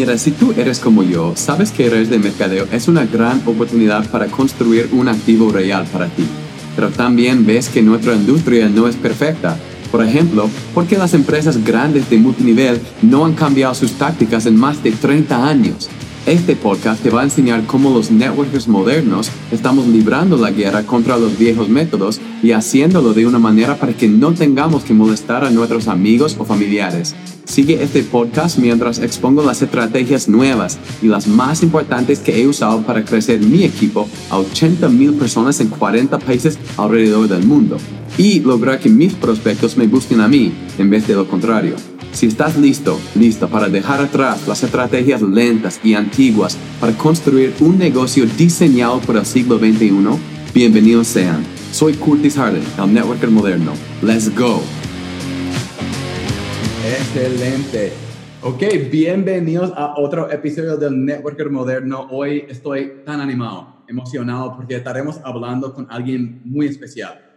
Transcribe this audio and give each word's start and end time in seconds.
Si 0.00 0.30
tú 0.30 0.54
eres 0.56 0.78
como 0.78 1.02
yo, 1.02 1.34
sabes 1.36 1.72
que 1.72 1.90
redes 1.90 2.08
de 2.08 2.18
mercadeo 2.18 2.66
es 2.72 2.88
una 2.88 3.04
gran 3.04 3.42
oportunidad 3.44 4.08
para 4.10 4.28
construir 4.28 4.88
un 4.92 5.08
activo 5.08 5.52
real 5.52 5.86
para 5.92 6.06
ti. 6.06 6.24
Pero 6.74 6.88
también 6.88 7.44
ves 7.44 7.68
que 7.68 7.82
nuestra 7.82 8.14
industria 8.14 8.70
no 8.70 8.88
es 8.88 8.96
perfecta. 8.96 9.58
Por 9.92 10.02
ejemplo, 10.02 10.48
porque 10.72 10.96
las 10.96 11.12
empresas 11.12 11.62
grandes 11.62 12.08
de 12.08 12.16
multinivel 12.16 12.80
no 13.02 13.26
han 13.26 13.34
cambiado 13.34 13.74
sus 13.74 13.92
tácticas 13.92 14.46
en 14.46 14.56
más 14.56 14.82
de 14.82 14.92
30 14.92 15.46
años. 15.46 15.90
Este 16.24 16.56
podcast 16.56 17.02
te 17.02 17.10
va 17.10 17.20
a 17.20 17.24
enseñar 17.24 17.66
cómo 17.66 17.90
los 17.90 18.10
networkers 18.10 18.68
modernos 18.68 19.30
estamos 19.52 19.86
librando 19.86 20.38
la 20.38 20.50
guerra 20.50 20.82
contra 20.82 21.18
los 21.18 21.38
viejos 21.38 21.68
métodos 21.68 22.20
y 22.42 22.52
haciéndolo 22.52 23.12
de 23.12 23.26
una 23.26 23.38
manera 23.38 23.76
para 23.76 23.92
que 23.92 24.08
no 24.08 24.32
tengamos 24.32 24.84
que 24.84 24.94
molestar 24.94 25.44
a 25.44 25.50
nuestros 25.50 25.88
amigos 25.88 26.36
o 26.38 26.44
familiares. 26.44 27.14
Sigue 27.44 27.82
este 27.82 28.02
podcast 28.04 28.58
mientras 28.58 29.00
expongo 29.00 29.42
las 29.42 29.60
estrategias 29.60 30.28
nuevas 30.28 30.78
y 31.02 31.06
las 31.06 31.26
más 31.26 31.62
importantes 31.64 32.20
que 32.20 32.40
he 32.40 32.46
usado 32.46 32.82
para 32.82 33.04
crecer 33.04 33.40
mi 33.40 33.64
equipo 33.64 34.08
a 34.30 34.38
80 34.38 34.88
mil 34.88 35.14
personas 35.14 35.58
en 35.60 35.68
40 35.68 36.18
países 36.20 36.58
alrededor 36.76 37.26
del 37.28 37.44
mundo 37.44 37.76
y 38.16 38.40
lograr 38.40 38.78
que 38.78 38.88
mis 38.88 39.14
prospectos 39.14 39.76
me 39.76 39.88
busquen 39.88 40.20
a 40.20 40.28
mí 40.28 40.52
en 40.78 40.90
vez 40.90 41.08
de 41.08 41.14
lo 41.14 41.26
contrario. 41.26 41.74
Si 42.12 42.26
estás 42.26 42.56
listo, 42.56 43.00
listo 43.14 43.48
para 43.48 43.68
dejar 43.68 44.00
atrás 44.00 44.46
las 44.46 44.62
estrategias 44.62 45.22
lentas 45.22 45.80
y 45.82 45.94
antiguas 45.94 46.56
para 46.80 46.96
construir 46.96 47.54
un 47.60 47.78
negocio 47.78 48.26
diseñado 48.36 49.00
para 49.00 49.20
el 49.20 49.26
siglo 49.26 49.58
XXI, 49.58 49.90
bienvenidos 50.52 51.06
sean. 51.06 51.59
Soy 51.72 51.94
Curtis 51.94 52.36
Harden, 52.36 52.62
el 52.78 52.94
networker 52.94 53.30
moderno. 53.30 53.72
Let's 54.02 54.28
go. 54.34 54.60
Excelente. 56.84 57.92
Ok, 58.42 58.62
bienvenidos 58.90 59.72
a 59.76 59.94
otro 59.96 60.30
episodio 60.30 60.76
del 60.76 61.04
Networker 61.04 61.50
Moderno. 61.50 62.08
Hoy 62.10 62.44
estoy 62.48 63.02
tan 63.04 63.20
animado, 63.20 63.82
emocionado, 63.86 64.56
porque 64.56 64.76
estaremos 64.76 65.20
hablando 65.24 65.74
con 65.74 65.86
alguien 65.90 66.40
muy 66.44 66.66
especial 66.66 67.30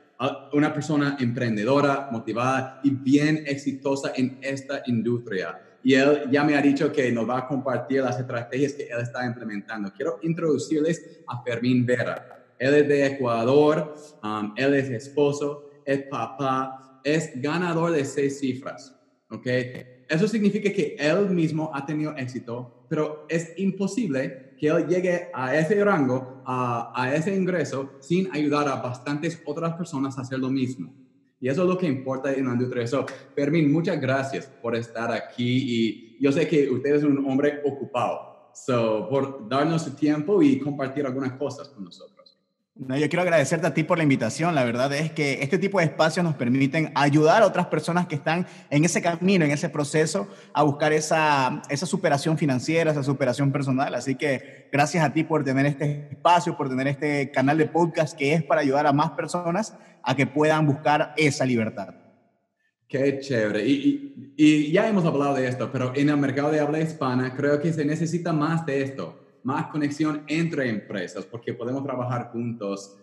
una 0.53 0.73
persona 0.73 1.17
emprendedora, 1.19 2.09
motivada 2.11 2.79
y 2.83 2.91
bien 2.91 3.43
exitosa 3.45 4.13
en 4.15 4.37
esta 4.41 4.83
industria. 4.85 5.59
Y 5.83 5.95
él 5.95 6.29
ya 6.31 6.43
me 6.43 6.55
ha 6.55 6.61
dicho 6.61 6.91
que 6.91 7.11
nos 7.11 7.27
va 7.27 7.39
a 7.39 7.47
compartir 7.47 8.01
las 8.01 8.19
estrategias 8.19 8.73
que 8.73 8.83
él 8.83 9.01
está 9.01 9.25
implementando. 9.25 9.91
Quiero 9.91 10.19
introducirles 10.21 11.23
a 11.27 11.41
Fermín 11.43 11.85
Vera. 11.85 12.42
Él 12.59 12.73
es 12.75 12.87
de 12.87 13.05
Ecuador, 13.05 13.95
um, 14.23 14.53
él 14.55 14.73
es 14.75 14.89
esposo, 14.89 15.69
es 15.85 16.03
papá, 16.03 17.01
es 17.03 17.31
ganador 17.41 17.91
de 17.91 18.05
seis 18.05 18.39
cifras. 18.39 18.95
¿ok? 19.33 19.47
Eso 20.09 20.27
significa 20.27 20.71
que 20.71 20.95
él 20.99 21.29
mismo 21.29 21.71
ha 21.73 21.85
tenido 21.85 22.15
éxito, 22.15 22.85
pero 22.89 23.25
es 23.29 23.53
imposible 23.57 24.53
que 24.59 24.67
él 24.67 24.87
llegue 24.87 25.29
a 25.33 25.57
ese 25.57 25.83
rango, 25.83 26.43
a, 26.45 26.93
a, 26.95 27.15
ese 27.15 27.35
ingreso, 27.35 27.93
sin 27.99 28.29
ayudar 28.31 28.67
a 28.67 28.75
bastantes 28.75 29.41
otras 29.45 29.73
personas 29.73 30.17
a 30.17 30.21
hacer 30.21 30.39
lo 30.39 30.49
mismo. 30.49 30.93
Y 31.39 31.49
eso 31.49 31.63
es 31.63 31.67
lo 31.67 31.77
que 31.77 31.87
importa 31.87 32.31
en 32.33 32.45
la 32.45 32.53
industria. 32.53 32.87
So, 32.87 33.05
Fermín, 33.35 33.71
muchas 33.71 33.99
gracias 33.99 34.45
por 34.61 34.75
estar 34.75 35.11
aquí 35.11 35.65
y 35.67 36.17
yo 36.23 36.31
sé 36.31 36.47
que 36.47 36.69
usted 36.69 36.95
es 36.95 37.03
un 37.03 37.25
hombre 37.29 37.61
ocupado, 37.65 38.51
so, 38.53 39.09
por 39.09 39.49
darnos 39.49 39.81
su 39.81 39.95
tiempo 39.95 40.41
y 40.41 40.59
compartir 40.59 41.05
algunas 41.05 41.33
cosas 41.33 41.67
con 41.69 41.83
nosotros. 41.83 42.12
No, 42.75 42.97
yo 42.97 43.07
quiero 43.07 43.21
agradecerte 43.21 43.67
a 43.67 43.73
ti 43.73 43.83
por 43.83 43.97
la 43.97 44.03
invitación. 44.03 44.55
La 44.55 44.63
verdad 44.63 44.91
es 44.93 45.11
que 45.11 45.43
este 45.43 45.59
tipo 45.59 45.77
de 45.77 45.85
espacios 45.85 46.23
nos 46.23 46.33
permiten 46.33 46.91
ayudar 46.95 47.43
a 47.43 47.45
otras 47.45 47.67
personas 47.67 48.07
que 48.07 48.15
están 48.15 48.47
en 48.71 48.83
ese 48.83 48.99
camino, 48.99 49.45
en 49.45 49.51
ese 49.51 49.69
proceso, 49.69 50.27
a 50.53 50.63
buscar 50.63 50.91
esa, 50.91 51.61
esa 51.69 51.85
superación 51.85 52.35
financiera, 52.35 52.89
esa 52.89 53.03
superación 53.03 53.51
personal. 53.51 53.93
Así 53.93 54.15
que 54.15 54.69
gracias 54.71 55.05
a 55.05 55.13
ti 55.13 55.23
por 55.23 55.43
tener 55.43 55.67
este 55.67 56.07
espacio, 56.09 56.57
por 56.57 56.67
tener 56.67 56.87
este 56.87 57.29
canal 57.29 57.59
de 57.59 57.67
podcast 57.67 58.17
que 58.17 58.33
es 58.33 58.43
para 58.43 58.61
ayudar 58.61 58.87
a 58.87 58.93
más 58.93 59.11
personas 59.11 59.77
a 60.01 60.15
que 60.15 60.25
puedan 60.25 60.65
buscar 60.65 61.13
esa 61.15 61.45
libertad. 61.45 61.93
Qué 62.87 63.19
chévere. 63.19 63.67
Y, 63.67 64.33
y, 64.35 64.45
y 64.45 64.71
ya 64.71 64.89
hemos 64.89 65.05
hablado 65.05 65.35
de 65.35 65.47
esto, 65.47 65.71
pero 65.71 65.93
en 65.95 66.09
el 66.09 66.17
mercado 66.17 66.49
de 66.49 66.59
habla 66.59 66.79
hispana 66.79 67.35
creo 67.35 67.61
que 67.61 67.71
se 67.71 67.85
necesita 67.85 68.33
más 68.33 68.65
de 68.65 68.81
esto 68.81 69.22
más 69.43 69.67
conexión 69.67 70.23
entre 70.27 70.69
empresas, 70.69 71.25
porque 71.25 71.53
podemos 71.53 71.83
trabajar 71.83 72.31
juntos 72.31 72.97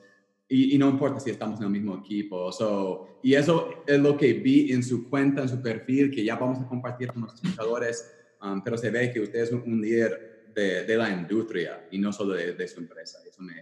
y, 0.52 0.76
no 0.78 0.88
importa 0.90 1.20
si 1.20 1.30
estamos 1.30 1.60
en 1.60 1.66
el 1.66 1.70
mismo 1.70 1.96
equipo. 1.98 2.50
So, 2.50 3.20
y 3.22 3.34
eso 3.34 3.84
es 3.86 4.00
lo 4.00 4.16
que 4.16 4.32
vi 4.32 4.72
en 4.72 4.82
su 4.82 5.08
cuenta, 5.08 5.42
en 5.42 5.48
su 5.48 5.62
perfil, 5.62 6.10
que 6.10 6.24
ya 6.24 6.34
vamos 6.34 6.58
a 6.58 6.66
compartir 6.66 7.12
con 7.12 7.22
los 7.22 7.34
espectadores, 7.34 8.10
um, 8.42 8.60
pero 8.60 8.76
se 8.76 8.90
ve 8.90 9.12
que 9.12 9.20
usted 9.20 9.42
es 9.42 9.52
un, 9.52 9.80
líder 9.80 10.50
de, 10.52 10.84
de, 10.84 10.96
la 10.96 11.08
industria 11.08 11.86
y 11.92 11.98
no 11.98 12.12
solo 12.12 12.34
de, 12.34 12.54
de 12.54 12.66
su 12.66 12.80
empresa. 12.80 13.18
Eso 13.24 13.40
me, 13.42 13.54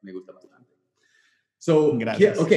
me, 0.00 0.12
gusta 0.12 0.32
bastante. 0.32 0.70
So, 1.58 1.94
Gracias. 1.98 2.38
Ok, 2.38 2.52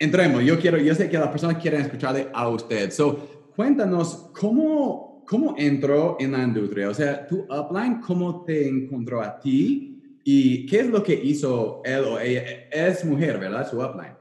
entremos. 0.00 0.42
Yo, 0.42 0.58
quiero, 0.58 0.78
yo 0.78 0.94
sé 0.96 1.08
que 1.08 1.18
las 1.18 1.28
personas 1.28 1.62
quieren 1.62 1.82
escucharle 1.82 2.30
a 2.32 2.48
usted. 2.48 2.90
So, 2.90 3.52
cuéntanos 3.54 4.30
cómo 4.38 5.11
¿cómo 5.26 5.54
entró 5.58 6.16
en 6.20 6.32
la 6.32 6.42
industria? 6.42 6.88
O 6.88 6.94
sea, 6.94 7.26
tu 7.26 7.46
upline, 7.50 8.00
¿cómo 8.00 8.44
te 8.44 8.68
encontró 8.68 9.22
a 9.22 9.38
ti? 9.38 10.20
¿Y 10.24 10.66
qué 10.66 10.80
es 10.80 10.86
lo 10.86 11.02
que 11.02 11.14
hizo 11.14 11.82
él 11.84 12.04
o 12.04 12.18
ella? 12.18 12.42
Es 12.70 13.04
mujer, 13.04 13.38
¿verdad? 13.38 13.68
Su 13.68 13.80
upline. 13.80 14.14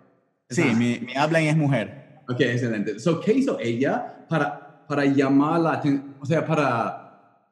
Sí, 0.50 0.64
mi, 0.64 1.00
mi, 1.00 1.14
upline 1.24 1.48
es 1.48 1.58
mujer. 1.58 2.22
Ok, 2.28 2.42
excelente. 2.42 3.00
So, 3.00 3.20
¿Qué 3.20 3.34
hizo 3.34 3.60
ella 3.60 4.26
para, 4.28 4.86
para 4.88 5.06
llamar 5.06 5.60
la 5.60 5.74
atención, 5.74 6.16
o 6.20 6.26
sea, 6.26 6.46
para, 6.46 7.48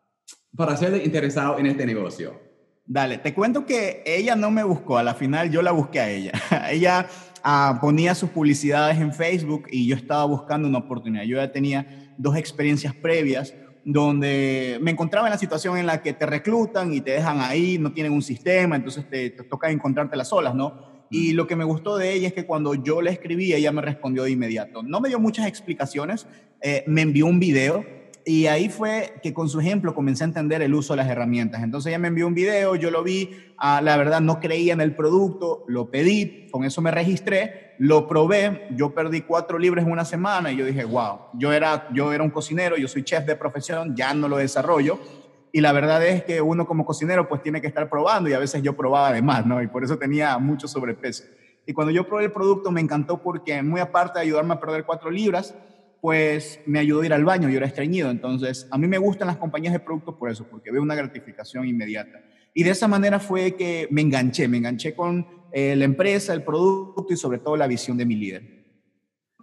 para 0.55 0.73
hacerle 0.73 1.03
interesado 1.03 1.59
en 1.59 1.67
este 1.67 1.85
negocio? 1.85 2.49
Dale, 2.85 3.19
te 3.19 3.35
cuento 3.35 3.65
que 3.65 4.01
ella 4.03 4.35
no 4.35 4.49
me 4.49 4.63
buscó, 4.63 4.97
a 4.97 5.03
la 5.03 5.13
final 5.13 5.51
yo 5.51 5.61
la 5.61 5.71
busqué 5.71 5.99
a 5.99 6.09
ella. 6.09 6.31
ella 6.71 7.05
ah, 7.43 7.77
ponía 7.79 8.15
sus 8.15 8.31
publicidades 8.31 8.99
en 8.99 9.13
Facebook 9.13 9.67
y 9.69 9.87
yo 9.87 9.95
estaba 9.95 10.25
buscando 10.25 10.67
una 10.67 10.79
oportunidad. 10.79 11.23
Yo 11.23 11.37
ya 11.37 11.51
tenía 11.51 12.08
dos 12.19 12.35
experiencias 12.35 12.93
previas 12.93 13.55
donde 13.85 14.77
me 14.81 14.91
encontraba 14.91 15.27
en 15.27 15.31
la 15.31 15.39
situación 15.39 15.77
en 15.77 15.87
la 15.87 16.03
que 16.03 16.13
te 16.13 16.25
reclutan 16.25 16.93
y 16.93 17.01
te 17.01 17.11
dejan 17.11 17.39
ahí, 17.39 17.77
no 17.79 17.91
tienen 17.93 18.11
un 18.11 18.21
sistema, 18.21 18.75
entonces 18.75 19.09
te, 19.09 19.29
toca 19.31 19.71
encontrarte 19.71 20.15
las 20.15 20.27
solas, 20.27 20.53
¿no? 20.53 21.07
Y 21.09 21.31
lo 21.31 21.47
que 21.47 21.55
me 21.55 21.63
gustó 21.63 21.97
de 21.97 22.13
ella 22.13 22.27
es 22.27 22.33
que 22.33 22.45
cuando 22.45 22.75
yo 22.75 23.01
le 23.01 23.09
escribí, 23.09 23.53
ella 23.53 23.71
me 23.71 23.81
respondió 23.81 24.23
de 24.23 24.31
inmediato. 24.31 24.83
No 24.83 24.99
me 24.99 25.09
dio 25.09 25.19
muchas 25.19 25.47
explicaciones, 25.47 26.27
eh, 26.61 26.83
me 26.85 27.01
envió 27.01 27.25
un 27.25 27.39
video 27.39 27.83
y 28.29 28.45
ahí 28.45 28.69
fue 28.69 29.15
que 29.23 29.33
con 29.33 29.49
su 29.49 29.59
ejemplo 29.59 29.95
comencé 29.95 30.23
a 30.23 30.27
entender 30.27 30.61
el 30.61 30.75
uso 30.75 30.93
de 30.93 30.97
las 30.97 31.09
herramientas. 31.09 31.63
Entonces 31.63 31.89
ella 31.89 31.97
me 31.97 32.09
envió 32.09 32.27
un 32.27 32.35
video, 32.35 32.75
yo 32.75 32.91
lo 32.91 33.01
vi, 33.01 33.55
ah, 33.57 33.81
la 33.81 33.97
verdad 33.97 34.21
no 34.21 34.39
creía 34.39 34.71
en 34.73 34.81
el 34.81 34.93
producto, 34.93 35.63
lo 35.67 35.89
pedí, 35.89 36.47
con 36.51 36.63
eso 36.63 36.79
me 36.79 36.91
registré, 36.91 37.73
lo 37.79 38.07
probé, 38.07 38.67
yo 38.75 38.93
perdí 38.93 39.21
cuatro 39.21 39.57
libras 39.57 39.83
en 39.83 39.91
una 39.91 40.05
semana 40.05 40.51
y 40.51 40.57
yo 40.57 40.65
dije, 40.67 40.85
wow, 40.85 41.21
yo 41.33 41.51
era, 41.51 41.87
yo 41.91 42.13
era 42.13 42.23
un 42.23 42.29
cocinero, 42.29 42.77
yo 42.77 42.87
soy 42.87 43.03
chef 43.03 43.25
de 43.25 43.35
profesión, 43.35 43.95
ya 43.95 44.13
no 44.13 44.27
lo 44.27 44.37
desarrollo. 44.37 44.99
Y 45.51 45.61
la 45.61 45.71
verdad 45.71 46.05
es 46.05 46.23
que 46.23 46.39
uno 46.39 46.67
como 46.67 46.85
cocinero 46.85 47.27
pues 47.27 47.41
tiene 47.41 47.61
que 47.61 47.67
estar 47.67 47.89
probando 47.89 48.29
y 48.29 48.33
a 48.33 48.39
veces 48.39 48.61
yo 48.61 48.77
probaba 48.77 49.11
de 49.11 49.23
más, 49.23 49.43
¿no? 49.47 49.59
Y 49.59 49.65
por 49.65 49.83
eso 49.83 49.97
tenía 49.97 50.37
mucho 50.37 50.67
sobrepeso. 50.67 51.23
Y 51.65 51.73
cuando 51.73 51.91
yo 51.91 52.07
probé 52.07 52.25
el 52.25 52.31
producto 52.31 52.69
me 52.69 52.79
encantó 52.79 53.23
porque 53.23 53.63
muy 53.63 53.81
aparte 53.81 54.19
de 54.19 54.25
ayudarme 54.25 54.53
a 54.53 54.59
perder 54.59 54.85
cuatro 54.85 55.09
libras, 55.09 55.55
pues 56.01 56.59
me 56.65 56.79
ayudó 56.79 57.01
a 57.01 57.05
ir 57.05 57.13
al 57.13 57.25
baño, 57.25 57.49
yo 57.49 57.57
era 57.57 57.67
estreñido. 57.67 58.09
Entonces, 58.09 58.67
a 58.71 58.77
mí 58.77 58.87
me 58.87 58.97
gustan 58.97 59.27
las 59.27 59.37
compañías 59.37 59.73
de 59.73 59.79
productos 59.79 60.15
por 60.15 60.29
eso, 60.29 60.47
porque 60.49 60.71
veo 60.71 60.81
una 60.81 60.95
gratificación 60.95 61.67
inmediata. 61.67 62.21
Y 62.53 62.63
de 62.63 62.71
esa 62.71 62.87
manera 62.87 63.19
fue 63.19 63.55
que 63.55 63.87
me 63.91 64.01
enganché, 64.01 64.47
me 64.47 64.57
enganché 64.57 64.95
con 64.95 65.25
eh, 65.51 65.75
la 65.75 65.85
empresa, 65.85 66.33
el 66.33 66.43
producto 66.43 67.05
y 67.09 67.17
sobre 67.17 67.39
todo 67.39 67.55
la 67.57 67.67
visión 67.67 67.97
de 67.97 68.05
mi 68.05 68.15
líder. 68.15 68.59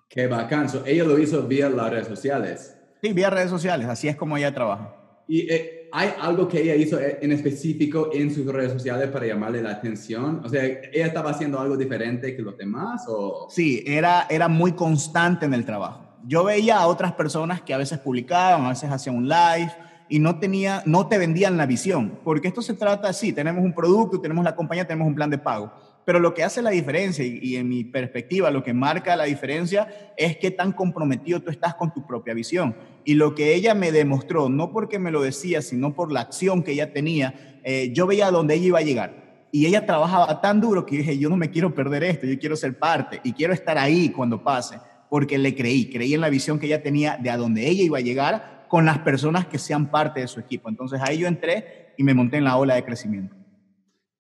Qué 0.09 0.27
bacán. 0.27 0.69
ella 0.87 1.05
lo 1.05 1.19
hizo 1.19 1.43
vía 1.43 1.69
las 1.69 1.91
redes 1.91 2.06
sociales. 2.06 2.76
Sí, 3.03 3.12
vía 3.12 3.31
redes 3.31 3.50
sociales, 3.50 3.87
así 3.87 4.08
es 4.08 4.17
como 4.17 4.37
ella 4.37 4.55
trabaja. 4.55 4.94
¿Y 5.29 5.53
eh, 5.53 5.88
hay 5.93 6.11
algo 6.20 6.49
que 6.49 6.62
ella 6.62 6.75
hizo 6.76 7.00
eh, 7.00 7.19
en 7.20 7.32
específico 7.32 8.11
en 8.12 8.32
sus 8.32 8.47
redes 8.47 8.73
sociales 8.73 9.11
para 9.11 9.26
llamarle 9.26 9.61
la 9.62 9.73
atención? 9.73 10.41
O 10.44 10.49
sea, 10.49 10.64
¿ella 10.64 11.06
estaba 11.06 11.31
haciendo 11.31 11.61
algo 11.61 11.76
diferente 11.76 12.35
que 12.35 12.43
los 12.43 12.56
demás? 12.56 13.05
O? 13.08 13.49
Sí, 13.50 13.82
era, 13.87 14.26
era 14.31 14.49
muy 14.49 14.73
constante 14.73 15.47
en 15.47 15.55
el 15.55 15.64
trabajo 15.64 16.06
yo 16.25 16.45
veía 16.45 16.79
a 16.79 16.87
otras 16.87 17.13
personas 17.13 17.61
que 17.61 17.75
a 17.75 17.79
veces 17.79 17.99
publicaban, 17.99 18.67
a 18.67 18.71
veces 18.71 18.91
hacían 18.91 19.17
un 19.17 19.29
live 19.29 19.73
y 20.09 20.19
no, 20.19 20.39
tenía, 20.39 20.83
no 20.87 21.09
te 21.09 21.19
vendían 21.19 21.57
la 21.57 21.67
visión, 21.67 22.19
porque 22.25 22.49
esto 22.49 22.63
se 22.63 22.75
trata 22.75 23.09
así, 23.09 23.33
tenemos 23.33 23.65
un 23.65 23.73
producto, 23.73 24.21
tenemos 24.21 24.45
la 24.45 24.55
compañía, 24.55 24.87
tenemos 24.87 25.09
un 25.09 25.15
plan 25.15 25.31
de 25.31 25.39
pago, 25.39 25.73
pero 26.05 26.21
lo 26.21 26.35
que 26.35 26.45
hace 26.45 26.63
la 26.63 26.71
diferencia 26.71 27.25
y, 27.25 27.57
en 27.57 27.69
mi 27.69 27.83
perspectiva 27.83 28.53
lo 28.53 28.63
que 28.63 28.73
marca 28.73 29.17
la 29.17 29.25
diferencia 29.25 29.89
es 30.17 30.37
qué 30.37 30.53
tan 30.53 30.71
comprometido 30.71 31.41
tú 31.41 31.51
estás 31.51 31.75
con 31.75 31.93
tu 31.93 32.07
propia 32.07 32.33
visión. 32.33 32.77
Y 33.05 33.15
lo 33.15 33.35
que 33.35 33.55
ella 33.57 33.75
me 33.75 33.91
demostró, 33.91 34.49
no 34.49 34.71
porque 34.71 35.01
me 35.01 35.11
lo 35.11 35.21
decía, 35.21 35.63
sino 35.63 35.95
por 35.95 36.13
la 36.13 36.21
acción 36.21 36.63
que 36.63 36.73
ella 36.73 36.93
tenía, 36.93 37.59
eh, 37.65 37.91
yo 37.93 38.07
veía 38.07 38.29
a 38.29 38.31
dónde 38.31 38.55
ella 38.55 38.67
iba 38.67 38.79
a 38.79 38.83
llegar. 38.83 39.49
Y 39.51 39.67
ella 39.67 39.85
trabajaba 39.85 40.41
tan 40.41 40.61
duro 40.61 40.87
que 40.87 40.99
dije, 40.99 41.19
yo 41.19 41.29
no 41.29 41.37
me 41.37 41.51
quiero 41.51 41.75
perder 41.75 42.05
esto, 42.05 42.25
yo 42.27 42.39
quiero 42.39 42.55
ser 42.55 42.79
parte 42.79 43.21
y 43.25 43.33
quiero 43.33 43.53
estar 43.53 43.77
ahí 43.77 44.11
cuando 44.11 44.41
pase 44.45 44.79
porque 45.08 45.38
le 45.38 45.55
creí, 45.55 45.91
creí 45.91 46.14
en 46.14 46.20
la 46.20 46.31
visión 46.31 46.58
que 46.58 46.67
ella 46.67 46.82
tenía 46.82 47.17
de 47.17 47.31
a 47.31 47.37
dónde 47.37 47.69
ella 47.69 47.82
iba 47.82 47.99
a 47.99 48.03
llegar 48.03 48.67
con 48.69 48.85
las 48.85 48.99
personas 48.99 49.47
que 49.47 49.58
sean 49.58 49.91
parte 49.91 50.20
de 50.20 50.29
su 50.29 50.41
equipo. 50.41 50.69
Entonces 50.69 51.00
ahí 51.03 51.19
yo 51.19 51.29
entré 51.29 51.94
y 51.97 52.03
me 52.03 52.14
monté 52.14 52.38
en 52.38 52.44
la 52.44 52.56
ola 52.56 52.75
de 52.75 52.85
crecimiento. 52.85 53.35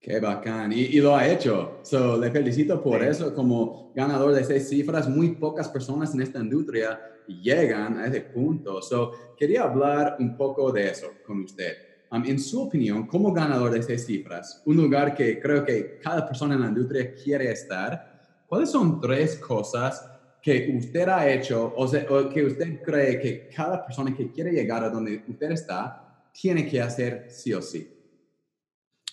Qué 0.00 0.20
bacán. 0.20 0.72
Y, 0.72 1.00
lo 1.00 1.16
ha 1.16 1.26
hecho. 1.26 1.80
So, 1.82 2.16
le 2.16 2.30
felicito 2.30 2.80
por 2.80 3.02
eso. 3.02 3.34
Como 3.34 3.92
ganador 3.92 4.32
de 4.32 4.44
seis 4.44 4.68
cifras, 4.68 5.08
muy 5.08 5.32
pocas 5.34 5.68
personas 5.68 6.14
en 6.14 6.20
esta 6.20 6.38
industria 6.38 7.00
llegan 7.26 7.98
a 7.98 8.06
ese 8.06 8.20
punto. 8.20 8.80
So, 8.82 9.34
quería 9.36 9.64
hablar 9.64 10.16
un 10.20 10.36
poco 10.36 10.70
de 10.70 10.90
eso 10.90 11.08
con 11.26 11.40
usted. 11.40 11.72
Um, 12.12 12.24
en 12.24 12.38
su 12.38 12.62
opinión, 12.62 13.08
como 13.08 13.32
ganador 13.32 13.72
de 13.72 13.82
seis 13.82 14.06
cifras, 14.06 14.62
un 14.64 14.76
lugar 14.76 15.12
que 15.12 15.40
creo 15.40 15.64
que 15.64 15.98
cada 16.00 16.24
persona 16.24 16.54
en 16.54 16.60
la 16.60 16.68
industria 16.68 17.12
quiere 17.12 17.50
estar, 17.50 18.44
¿cuáles 18.46 18.70
son 18.70 19.00
tres 19.00 19.36
cosas 19.38 20.08
que 20.46 20.72
usted 20.78 21.08
ha 21.08 21.28
hecho 21.28 21.74
o, 21.76 21.86
o 21.86 22.28
que 22.28 22.44
usted 22.44 22.80
cree 22.80 23.18
que 23.18 23.48
cada 23.48 23.84
persona 23.84 24.14
que 24.14 24.30
quiere 24.30 24.52
llegar 24.52 24.84
a 24.84 24.90
donde 24.90 25.24
usted 25.26 25.50
está 25.50 26.30
tiene 26.32 26.64
que 26.68 26.80
hacer 26.80 27.26
sí 27.30 27.52
o 27.52 27.60
sí? 27.60 27.92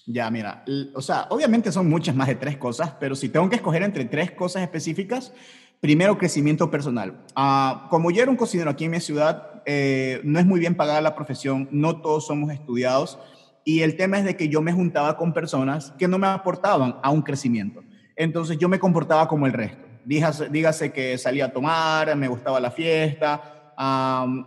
Ya, 0.05 0.29
mira, 0.29 0.63
o 0.93 1.01
sea, 1.01 1.25
obviamente 1.31 1.71
son 1.71 1.89
muchas 1.89 2.15
más 2.15 2.27
de 2.27 2.35
tres 2.35 2.57
cosas, 2.57 2.91
pero 2.99 3.15
si 3.15 3.29
tengo 3.29 3.49
que 3.49 3.55
escoger 3.55 3.81
entre 3.81 4.05
tres 4.05 4.29
cosas 4.29 4.61
específicas, 4.61 5.33
primero 5.79 6.19
crecimiento 6.19 6.69
personal. 6.69 7.25
Ah, 7.35 7.87
como 7.89 8.11
yo 8.11 8.21
era 8.21 8.29
un 8.29 8.37
cocinero 8.37 8.69
aquí 8.69 8.85
en 8.85 8.91
mi 8.91 8.99
ciudad, 8.99 9.63
eh, 9.65 10.21
no 10.23 10.37
es 10.37 10.45
muy 10.45 10.59
bien 10.59 10.75
pagada 10.75 11.01
la 11.01 11.15
profesión, 11.15 11.67
no 11.71 11.99
todos 11.99 12.27
somos 12.27 12.51
estudiados, 12.51 13.17
y 13.65 13.79
el 13.81 13.97
tema 13.97 14.19
es 14.19 14.25
de 14.25 14.37
que 14.37 14.49
yo 14.49 14.61
me 14.61 14.71
juntaba 14.71 15.17
con 15.17 15.33
personas 15.33 15.93
que 15.97 16.07
no 16.07 16.19
me 16.19 16.27
aportaban 16.27 16.97
a 17.01 17.09
un 17.09 17.23
crecimiento. 17.23 17.81
Entonces 18.15 18.59
yo 18.59 18.69
me 18.69 18.77
comportaba 18.77 19.27
como 19.27 19.47
el 19.47 19.53
resto. 19.53 19.82
Dígase, 20.05 20.49
dígase 20.49 20.91
que 20.91 21.17
salía 21.17 21.45
a 21.45 21.51
tomar, 21.51 22.15
me 22.15 22.27
gustaba 22.27 22.59
la 22.59 22.71
fiesta, 22.71 23.53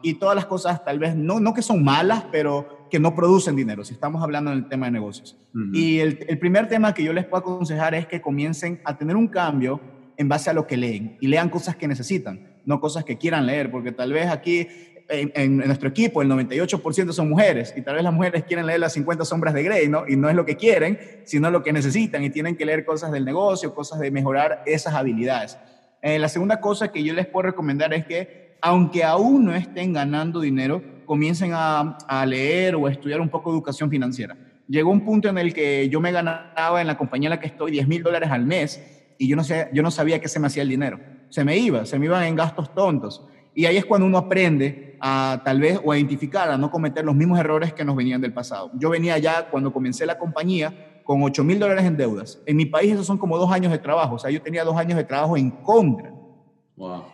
y 0.02 0.14
todas 0.14 0.36
las 0.36 0.46
cosas 0.46 0.84
tal 0.84 0.98
vez 0.98 1.16
no, 1.16 1.40
no 1.40 1.52
que 1.52 1.62
son 1.62 1.82
malas, 1.82 2.24
pero 2.30 2.86
que 2.90 3.00
no 3.00 3.14
producen 3.14 3.56
dinero, 3.56 3.84
si 3.84 3.94
estamos 3.94 4.22
hablando 4.22 4.50
del 4.50 4.68
tema 4.68 4.86
de 4.86 4.92
negocios. 4.92 5.36
Y 5.72 5.98
el, 5.98 6.24
el, 6.28 6.38
primer 6.38 6.68
tema 6.68 6.94
que 6.94 7.02
yo 7.02 7.12
les 7.12 7.24
puedo 7.24 7.40
aconsejar 7.40 7.94
es 7.94 8.06
que 8.06 8.20
comiencen 8.20 8.80
a 8.84 8.96
tener 8.96 9.16
un 9.16 9.26
cambio 9.28 9.80
en 10.16 10.28
base 10.28 10.50
a 10.50 10.52
lo 10.52 10.66
que 10.66 10.76
leen 10.76 11.16
y 11.20 11.26
lean 11.28 11.48
cosas 11.48 11.76
que 11.76 11.88
necesitan, 11.88 12.56
no 12.64 12.80
cosas 12.80 13.04
que 13.04 13.16
quieran 13.16 13.46
leer, 13.46 13.70
porque 13.70 13.92
tal 13.92 14.12
vez 14.12 14.28
aquí 14.28 14.68
en, 15.08 15.58
nuestro 15.58 15.88
equipo 15.88 16.22
el 16.22 16.28
98% 16.28 17.12
son 17.12 17.28
mujeres 17.28 17.72
y 17.76 17.82
tal 17.82 17.94
vez 17.94 18.04
las 18.04 18.12
mujeres 18.12 18.44
quieren 18.44 18.66
leer 18.66 18.80
las 18.80 18.92
50 18.94 19.24
sombras 19.24 19.54
de 19.54 19.62
Grey, 19.62 19.88
¿no? 19.88 20.04
Y 20.08 20.16
no 20.16 20.28
es 20.28 20.34
lo 20.34 20.44
que 20.44 20.56
quieren, 20.56 20.98
sino 21.24 21.50
lo 21.50 21.62
que 21.62 21.72
necesitan 21.72 22.24
y 22.24 22.30
tienen 22.30 22.56
que 22.56 22.64
leer 22.64 22.84
cosas 22.84 23.12
del 23.12 23.24
negocio, 23.24 23.74
cosas 23.74 24.00
de 24.00 24.10
mejorar 24.10 24.62
esas 24.66 24.94
habilidades. 24.94 25.58
Eh, 26.02 26.18
la 26.18 26.28
segunda 26.28 26.60
cosa 26.60 26.92
que 26.92 27.02
yo 27.02 27.14
les 27.14 27.26
puedo 27.26 27.46
recomendar 27.46 27.92
es 27.94 28.06
que, 28.06 28.56
aunque 28.60 29.04
aún 29.04 29.44
no 29.44 29.54
estén 29.54 29.92
ganando 29.92 30.40
dinero, 30.40 30.82
comiencen 31.04 31.52
a, 31.54 32.24
leer 32.26 32.74
o 32.74 32.86
a 32.86 32.90
estudiar 32.90 33.20
un 33.20 33.28
poco 33.28 33.50
educación 33.50 33.90
financiera. 33.90 34.36
Llegó 34.68 34.90
un 34.90 35.04
punto 35.04 35.28
en 35.28 35.38
el 35.38 35.54
que 35.54 35.88
yo 35.88 36.00
me 36.00 36.10
ganaba 36.10 36.80
en 36.80 36.86
la 36.86 36.98
compañía 36.98 37.28
en 37.28 37.30
la 37.30 37.40
que 37.40 37.46
estoy 37.46 37.70
10 37.70 37.86
mil 37.86 38.02
dólares 38.02 38.30
al 38.30 38.44
mes 38.44 38.82
y 39.16 39.28
yo 39.28 39.36
no, 39.36 39.44
sé, 39.44 39.68
yo 39.72 39.82
no 39.82 39.90
sabía 39.90 40.20
qué 40.20 40.28
se 40.28 40.40
me 40.40 40.48
hacía 40.48 40.62
el 40.62 40.68
dinero. 40.68 40.98
Se 41.28 41.44
me 41.44 41.56
iba, 41.56 41.86
se 41.86 41.98
me 41.98 42.06
iban 42.06 42.24
en 42.24 42.34
gastos 42.34 42.74
tontos. 42.74 43.24
Y 43.56 43.64
ahí 43.64 43.78
es 43.78 43.86
cuando 43.86 44.06
uno 44.06 44.18
aprende 44.18 44.96
a 45.00 45.40
tal 45.42 45.60
vez 45.60 45.80
o 45.82 45.90
a 45.90 45.96
identificar, 45.96 46.50
a 46.50 46.58
no 46.58 46.70
cometer 46.70 47.04
los 47.04 47.16
mismos 47.16 47.40
errores 47.40 47.72
que 47.72 47.86
nos 47.86 47.96
venían 47.96 48.20
del 48.20 48.34
pasado. 48.34 48.70
Yo 48.74 48.90
venía 48.90 49.16
ya 49.16 49.48
cuando 49.48 49.72
comencé 49.72 50.04
la 50.04 50.18
compañía 50.18 51.00
con 51.04 51.22
8 51.22 51.42
mil 51.42 51.58
dólares 51.58 51.86
en 51.86 51.96
deudas. 51.96 52.38
En 52.44 52.56
mi 52.56 52.66
país 52.66 52.92
esos 52.92 53.06
son 53.06 53.16
como 53.16 53.38
dos 53.38 53.50
años 53.50 53.72
de 53.72 53.78
trabajo. 53.78 54.16
O 54.16 54.18
sea, 54.18 54.30
yo 54.30 54.42
tenía 54.42 54.62
dos 54.62 54.76
años 54.76 54.98
de 54.98 55.04
trabajo 55.04 55.38
en 55.38 55.50
contra 55.50 56.12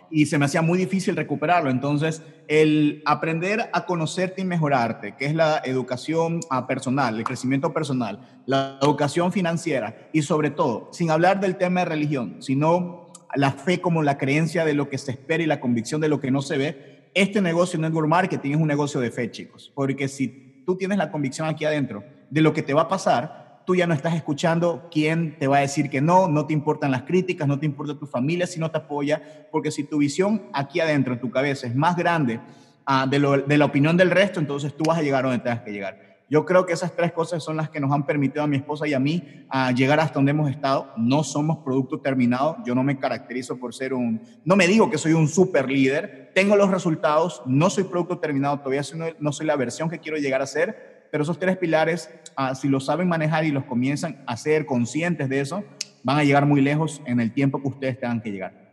y 0.09 0.25
se 0.25 0.37
me 0.37 0.45
hacía 0.45 0.61
muy 0.61 0.77
difícil 0.77 1.15
recuperarlo. 1.15 1.69
Entonces, 1.69 2.21
el 2.49 3.01
aprender 3.05 3.69
a 3.71 3.85
conocerte 3.85 4.41
y 4.41 4.45
mejorarte, 4.45 5.15
que 5.15 5.25
es 5.25 5.33
la 5.33 5.61
educación 5.63 6.41
ah, 6.49 6.67
personal, 6.67 7.17
el 7.17 7.23
crecimiento 7.23 7.71
personal, 7.73 8.19
la 8.45 8.77
educación 8.81 9.31
financiera 9.31 10.09
y 10.11 10.21
sobre 10.23 10.49
todo, 10.49 10.89
sin 10.91 11.09
hablar 11.09 11.39
del 11.39 11.55
tema 11.55 11.81
de 11.81 11.85
religión, 11.85 12.35
sino 12.39 13.02
la 13.35 13.51
fe 13.51 13.81
como 13.81 14.03
la 14.03 14.17
creencia 14.17 14.65
de 14.65 14.73
lo 14.73 14.89
que 14.89 14.97
se 14.97 15.11
espera 15.11 15.43
y 15.43 15.47
la 15.47 15.59
convicción 15.59 16.01
de 16.01 16.09
lo 16.09 16.19
que 16.19 16.31
no 16.31 16.41
se 16.41 16.57
ve, 16.57 17.09
este 17.13 17.41
negocio 17.41 17.79
network 17.79 18.07
marketing 18.07 18.51
es 18.51 18.57
un 18.57 18.67
negocio 18.67 18.99
de 18.99 19.11
fe, 19.11 19.29
chicos. 19.31 19.71
Porque 19.73 20.07
si 20.07 20.63
tú 20.65 20.75
tienes 20.77 20.97
la 20.97 21.11
convicción 21.11 21.47
aquí 21.47 21.65
adentro 21.65 22.03
de 22.29 22.41
lo 22.41 22.53
que 22.53 22.63
te 22.63 22.73
va 22.73 22.83
a 22.83 22.87
pasar, 22.87 23.61
tú 23.65 23.75
ya 23.75 23.87
no 23.87 23.93
estás 23.93 24.15
escuchando 24.15 24.89
quién 24.91 25.37
te 25.37 25.47
va 25.47 25.57
a 25.57 25.61
decir 25.61 25.89
que 25.89 26.01
no, 26.01 26.27
no 26.27 26.45
te 26.45 26.53
importan 26.53 26.91
las 26.91 27.03
críticas, 27.03 27.47
no 27.47 27.59
te 27.59 27.65
importa 27.65 27.97
tu 27.97 28.07
familia 28.07 28.47
si 28.47 28.59
no 28.59 28.71
te 28.71 28.77
apoya, 28.77 29.47
porque 29.51 29.71
si 29.71 29.83
tu 29.83 29.99
visión 29.99 30.43
aquí 30.53 30.79
adentro, 30.79 31.13
en 31.13 31.19
tu 31.19 31.29
cabeza, 31.29 31.67
es 31.67 31.75
más 31.75 31.95
grande 31.95 32.39
ah, 32.85 33.07
de, 33.09 33.19
la 33.19 33.65
opinión 33.65 33.95
del 33.95 34.11
resto, 34.11 34.39
entonces 34.39 34.75
tú 34.75 34.83
vas 34.85 34.97
a 34.97 35.01
llegar 35.01 35.23
donde 35.23 35.39
tengas 35.39 35.61
que 35.61 35.71
llegar. 35.71 36.12
Yo 36.33 36.45
creo 36.45 36.65
que 36.65 36.73
esas 36.73 36.95
tres 36.95 37.11
cosas 37.11 37.43
son 37.43 37.57
las 37.57 37.69
que 37.69 37.79
nos 37.79 37.91
han 37.91 38.07
permitido 38.07 38.43
a 38.43 38.47
mi 38.47 38.57
esposa 38.57 38.87
y 38.87 38.95
a 38.95 38.99
mí 38.99 39.45
a 39.49 39.71
llegar 39.71 39.99
hasta 39.99 40.15
donde 40.15 40.31
hemos 40.31 40.49
estado. 40.49 40.91
No 40.97 41.23
somos 41.23 41.59
producto 41.59 42.01
terminado. 42.01 42.57
Yo 42.65 42.73
no 42.73 42.81
me 42.81 42.97
caracterizo 42.97 43.59
por 43.59 43.75
ser 43.75 43.93
un, 43.93 44.19
no 44.43 44.55
me 44.55 44.65
digo 44.65 44.89
que 44.89 44.97
soy 44.97 45.13
un 45.13 45.27
super 45.27 45.69
líder. 45.69 46.31
Tengo 46.33 46.55
los 46.55 46.71
resultados. 46.71 47.43
No 47.45 47.69
soy 47.69 47.83
producto 47.83 48.17
terminado. 48.17 48.57
Todavía 48.57 48.81
no 49.19 49.31
soy 49.31 49.45
la 49.45 49.55
versión 49.57 49.91
que 49.91 49.99
quiero 49.99 50.17
llegar 50.17 50.41
a 50.41 50.47
ser 50.47 50.93
pero 51.13 51.21
esos 51.21 51.37
tres 51.37 51.57
pilares, 51.59 52.09
ah, 52.35 52.55
si 52.55 52.67
los 52.67 52.87
saben 52.87 53.07
manejar 53.07 53.45
y 53.45 53.51
los 53.51 53.65
comienzan 53.65 54.23
a 54.25 54.35
ser 54.35 54.65
conscientes 54.65 55.29
de 55.29 55.41
eso, 55.41 55.63
van 56.01 56.17
a 56.17 56.23
llegar 56.23 56.47
muy 56.47 56.59
lejos 56.59 57.03
en 57.05 57.19
el 57.19 57.31
tiempo 57.31 57.61
que 57.61 57.67
ustedes 57.67 57.99
tengan 57.99 58.19
que 58.19 58.31
llegar. 58.31 58.63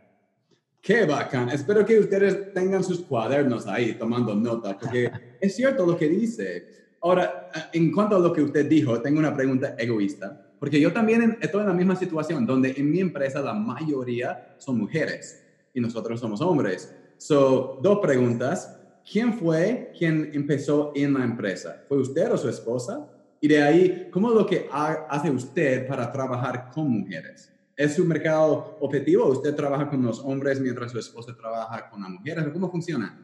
Qué 0.81 1.05
bacán. 1.05 1.49
Espero 1.49 1.85
que 1.85 1.99
ustedes 1.99 2.51
tengan 2.51 2.83
sus 2.83 3.01
cuadernos 3.01 3.67
ahí 3.67 3.93
tomando 3.93 4.33
nota, 4.33 4.75
porque 4.75 5.11
es 5.39 5.55
cierto 5.55 5.85
lo 5.85 5.95
que 5.95 6.09
dice. 6.09 6.80
Ahora, 7.01 7.49
en 7.73 7.91
cuanto 7.91 8.15
a 8.15 8.19
lo 8.19 8.31
que 8.31 8.41
usted 8.41 8.67
dijo, 8.67 9.01
tengo 9.01 9.19
una 9.19 9.33
pregunta 9.33 9.75
egoísta, 9.77 10.49
porque 10.59 10.79
yo 10.79 10.93
también 10.93 11.37
estoy 11.41 11.61
en 11.61 11.67
la 11.67 11.73
misma 11.73 11.95
situación, 11.95 12.45
donde 12.45 12.73
en 12.77 12.91
mi 12.91 12.99
empresa 12.99 13.41
la 13.41 13.53
mayoría 13.53 14.55
son 14.57 14.77
mujeres 14.77 15.43
y 15.73 15.81
nosotros 15.81 16.19
somos 16.19 16.41
hombres. 16.41 16.95
So, 17.17 17.79
dos 17.81 17.99
preguntas. 17.99 18.77
¿quién 19.09 19.33
fue 19.33 19.91
quien 19.97 20.31
empezó 20.33 20.91
en 20.95 21.13
la 21.13 21.23
empresa? 21.23 21.83
¿Fue 21.87 21.97
usted 21.97 22.31
o 22.31 22.37
su 22.37 22.49
esposa? 22.49 23.07
Y 23.39 23.47
de 23.47 23.61
ahí, 23.61 24.09
¿cómo 24.11 24.29
es 24.29 24.35
lo 24.35 24.45
que 24.45 24.67
hace 24.71 25.29
usted 25.31 25.87
para 25.87 26.11
trabajar 26.11 26.69
con 26.73 26.89
mujeres? 26.89 27.51
¿Es 27.75 27.95
su 27.95 28.05
mercado 28.05 28.77
objetivo? 28.79 29.25
¿Usted 29.27 29.55
trabaja 29.55 29.89
con 29.89 30.03
los 30.03 30.19
hombres 30.19 30.59
mientras 30.59 30.91
su 30.91 30.99
esposa 30.99 31.35
trabaja 31.35 31.89
con 31.89 32.01
las 32.01 32.11
mujeres? 32.11 32.45
¿Cómo 32.53 32.69
funciona? 32.69 33.17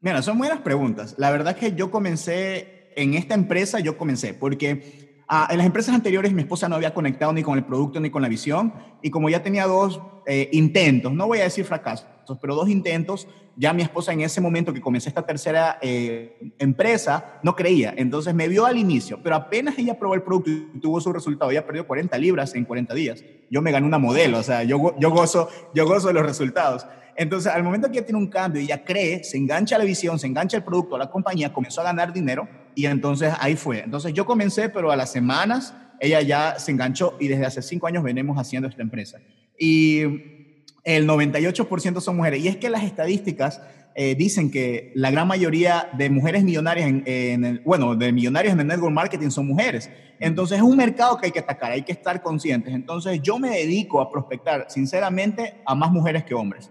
Mira, 0.00 0.22
son 0.22 0.38
buenas 0.38 0.60
preguntas. 0.60 1.14
La 1.18 1.30
verdad 1.32 1.54
es 1.54 1.58
que 1.58 1.76
yo 1.76 1.90
comencé 1.90 2.75
en 2.96 3.14
esta 3.14 3.34
empresa, 3.34 3.78
yo 3.78 3.96
comencé 3.96 4.34
porque 4.34 5.22
ah, 5.28 5.46
en 5.50 5.58
las 5.58 5.66
empresas 5.66 5.94
anteriores 5.94 6.32
mi 6.32 6.42
esposa 6.42 6.68
no 6.68 6.74
había 6.74 6.92
conectado 6.92 7.32
ni 7.32 7.42
con 7.42 7.56
el 7.56 7.64
producto 7.64 8.00
ni 8.00 8.10
con 8.10 8.22
la 8.22 8.28
visión 8.28 8.72
y 9.02 9.10
como 9.10 9.28
ya 9.28 9.42
tenía 9.42 9.66
dos 9.66 10.00
eh, 10.26 10.48
intentos, 10.52 11.12
no 11.12 11.26
voy 11.28 11.38
a 11.38 11.44
decir 11.44 11.64
fracasos, 11.64 12.06
pero 12.40 12.56
dos 12.56 12.68
intentos, 12.68 13.28
ya 13.54 13.72
mi 13.72 13.82
esposa 13.82 14.12
en 14.12 14.22
ese 14.22 14.40
momento 14.40 14.72
que 14.72 14.80
comencé 14.80 15.08
esta 15.08 15.24
tercera 15.24 15.78
eh, 15.80 16.52
empresa 16.58 17.38
no 17.42 17.54
creía, 17.54 17.94
entonces 17.96 18.34
me 18.34 18.48
vio 18.48 18.66
al 18.66 18.76
inicio, 18.76 19.20
pero 19.22 19.36
apenas 19.36 19.78
ella 19.78 19.98
probó 19.98 20.14
el 20.14 20.22
producto 20.22 20.50
y 20.50 20.80
tuvo 20.80 21.00
su 21.00 21.12
resultado, 21.12 21.50
ella 21.50 21.64
perdió 21.64 21.86
40 21.86 22.18
libras 22.18 22.54
en 22.54 22.64
40 22.64 22.94
días, 22.94 23.22
yo 23.50 23.62
me 23.62 23.70
gané 23.70 23.86
una 23.86 23.98
modelo, 23.98 24.38
o 24.38 24.42
sea, 24.42 24.64
yo, 24.64 24.96
yo, 24.98 25.10
gozo, 25.10 25.48
yo 25.74 25.86
gozo 25.86 26.08
de 26.08 26.14
los 26.14 26.26
resultados. 26.26 26.86
Entonces, 27.16 27.52
al 27.52 27.62
momento 27.62 27.88
que 27.88 27.98
ella 27.98 28.06
tiene 28.06 28.18
un 28.18 28.28
cambio 28.28 28.60
y 28.60 28.66
ella 28.66 28.84
cree, 28.84 29.24
se 29.24 29.36
engancha 29.36 29.76
a 29.76 29.78
la 29.78 29.84
visión, 29.84 30.18
se 30.18 30.26
engancha 30.26 30.56
el 30.56 30.64
producto, 30.64 30.96
a 30.96 30.98
la 30.98 31.10
compañía, 31.10 31.52
comenzó 31.52 31.80
a 31.80 31.84
ganar 31.84 32.12
dinero 32.12 32.48
y 32.74 32.86
entonces 32.86 33.32
ahí 33.40 33.56
fue. 33.56 33.80
Entonces 33.80 34.12
yo 34.12 34.26
comencé, 34.26 34.68
pero 34.68 34.90
a 34.90 34.96
las 34.96 35.12
semanas 35.12 35.74
ella 36.00 36.20
ya 36.20 36.58
se 36.58 36.72
enganchó 36.72 37.16
y 37.18 37.28
desde 37.28 37.46
hace 37.46 37.62
cinco 37.62 37.86
años 37.86 38.02
venimos 38.02 38.36
haciendo 38.38 38.68
esta 38.68 38.82
empresa. 38.82 39.18
Y 39.58 40.02
el 40.84 41.08
98% 41.08 42.00
son 42.00 42.16
mujeres. 42.16 42.44
Y 42.44 42.48
es 42.48 42.56
que 42.56 42.70
las 42.70 42.84
estadísticas 42.84 43.60
eh, 43.94 44.14
dicen 44.14 44.50
que 44.50 44.92
la 44.94 45.10
gran 45.10 45.26
mayoría 45.26 45.88
de 45.96 46.10
mujeres 46.10 46.44
millonarias, 46.44 46.86
en, 47.06 47.44
el, 47.44 47.60
bueno, 47.60 47.96
de 47.96 48.12
millonarios 48.12 48.52
en 48.52 48.60
el 48.60 48.66
network 48.66 48.92
marketing 48.92 49.30
son 49.30 49.46
mujeres. 49.46 49.90
Entonces 50.20 50.58
es 50.58 50.62
un 50.62 50.76
mercado 50.76 51.16
que 51.16 51.26
hay 51.26 51.32
que 51.32 51.40
atacar, 51.40 51.72
hay 51.72 51.82
que 51.82 51.92
estar 51.92 52.22
conscientes. 52.22 52.74
Entonces 52.74 53.22
yo 53.22 53.38
me 53.38 53.50
dedico 53.50 54.02
a 54.02 54.10
prospectar, 54.10 54.66
sinceramente, 54.68 55.62
a 55.64 55.74
más 55.74 55.90
mujeres 55.90 56.24
que 56.24 56.34
hombres. 56.34 56.70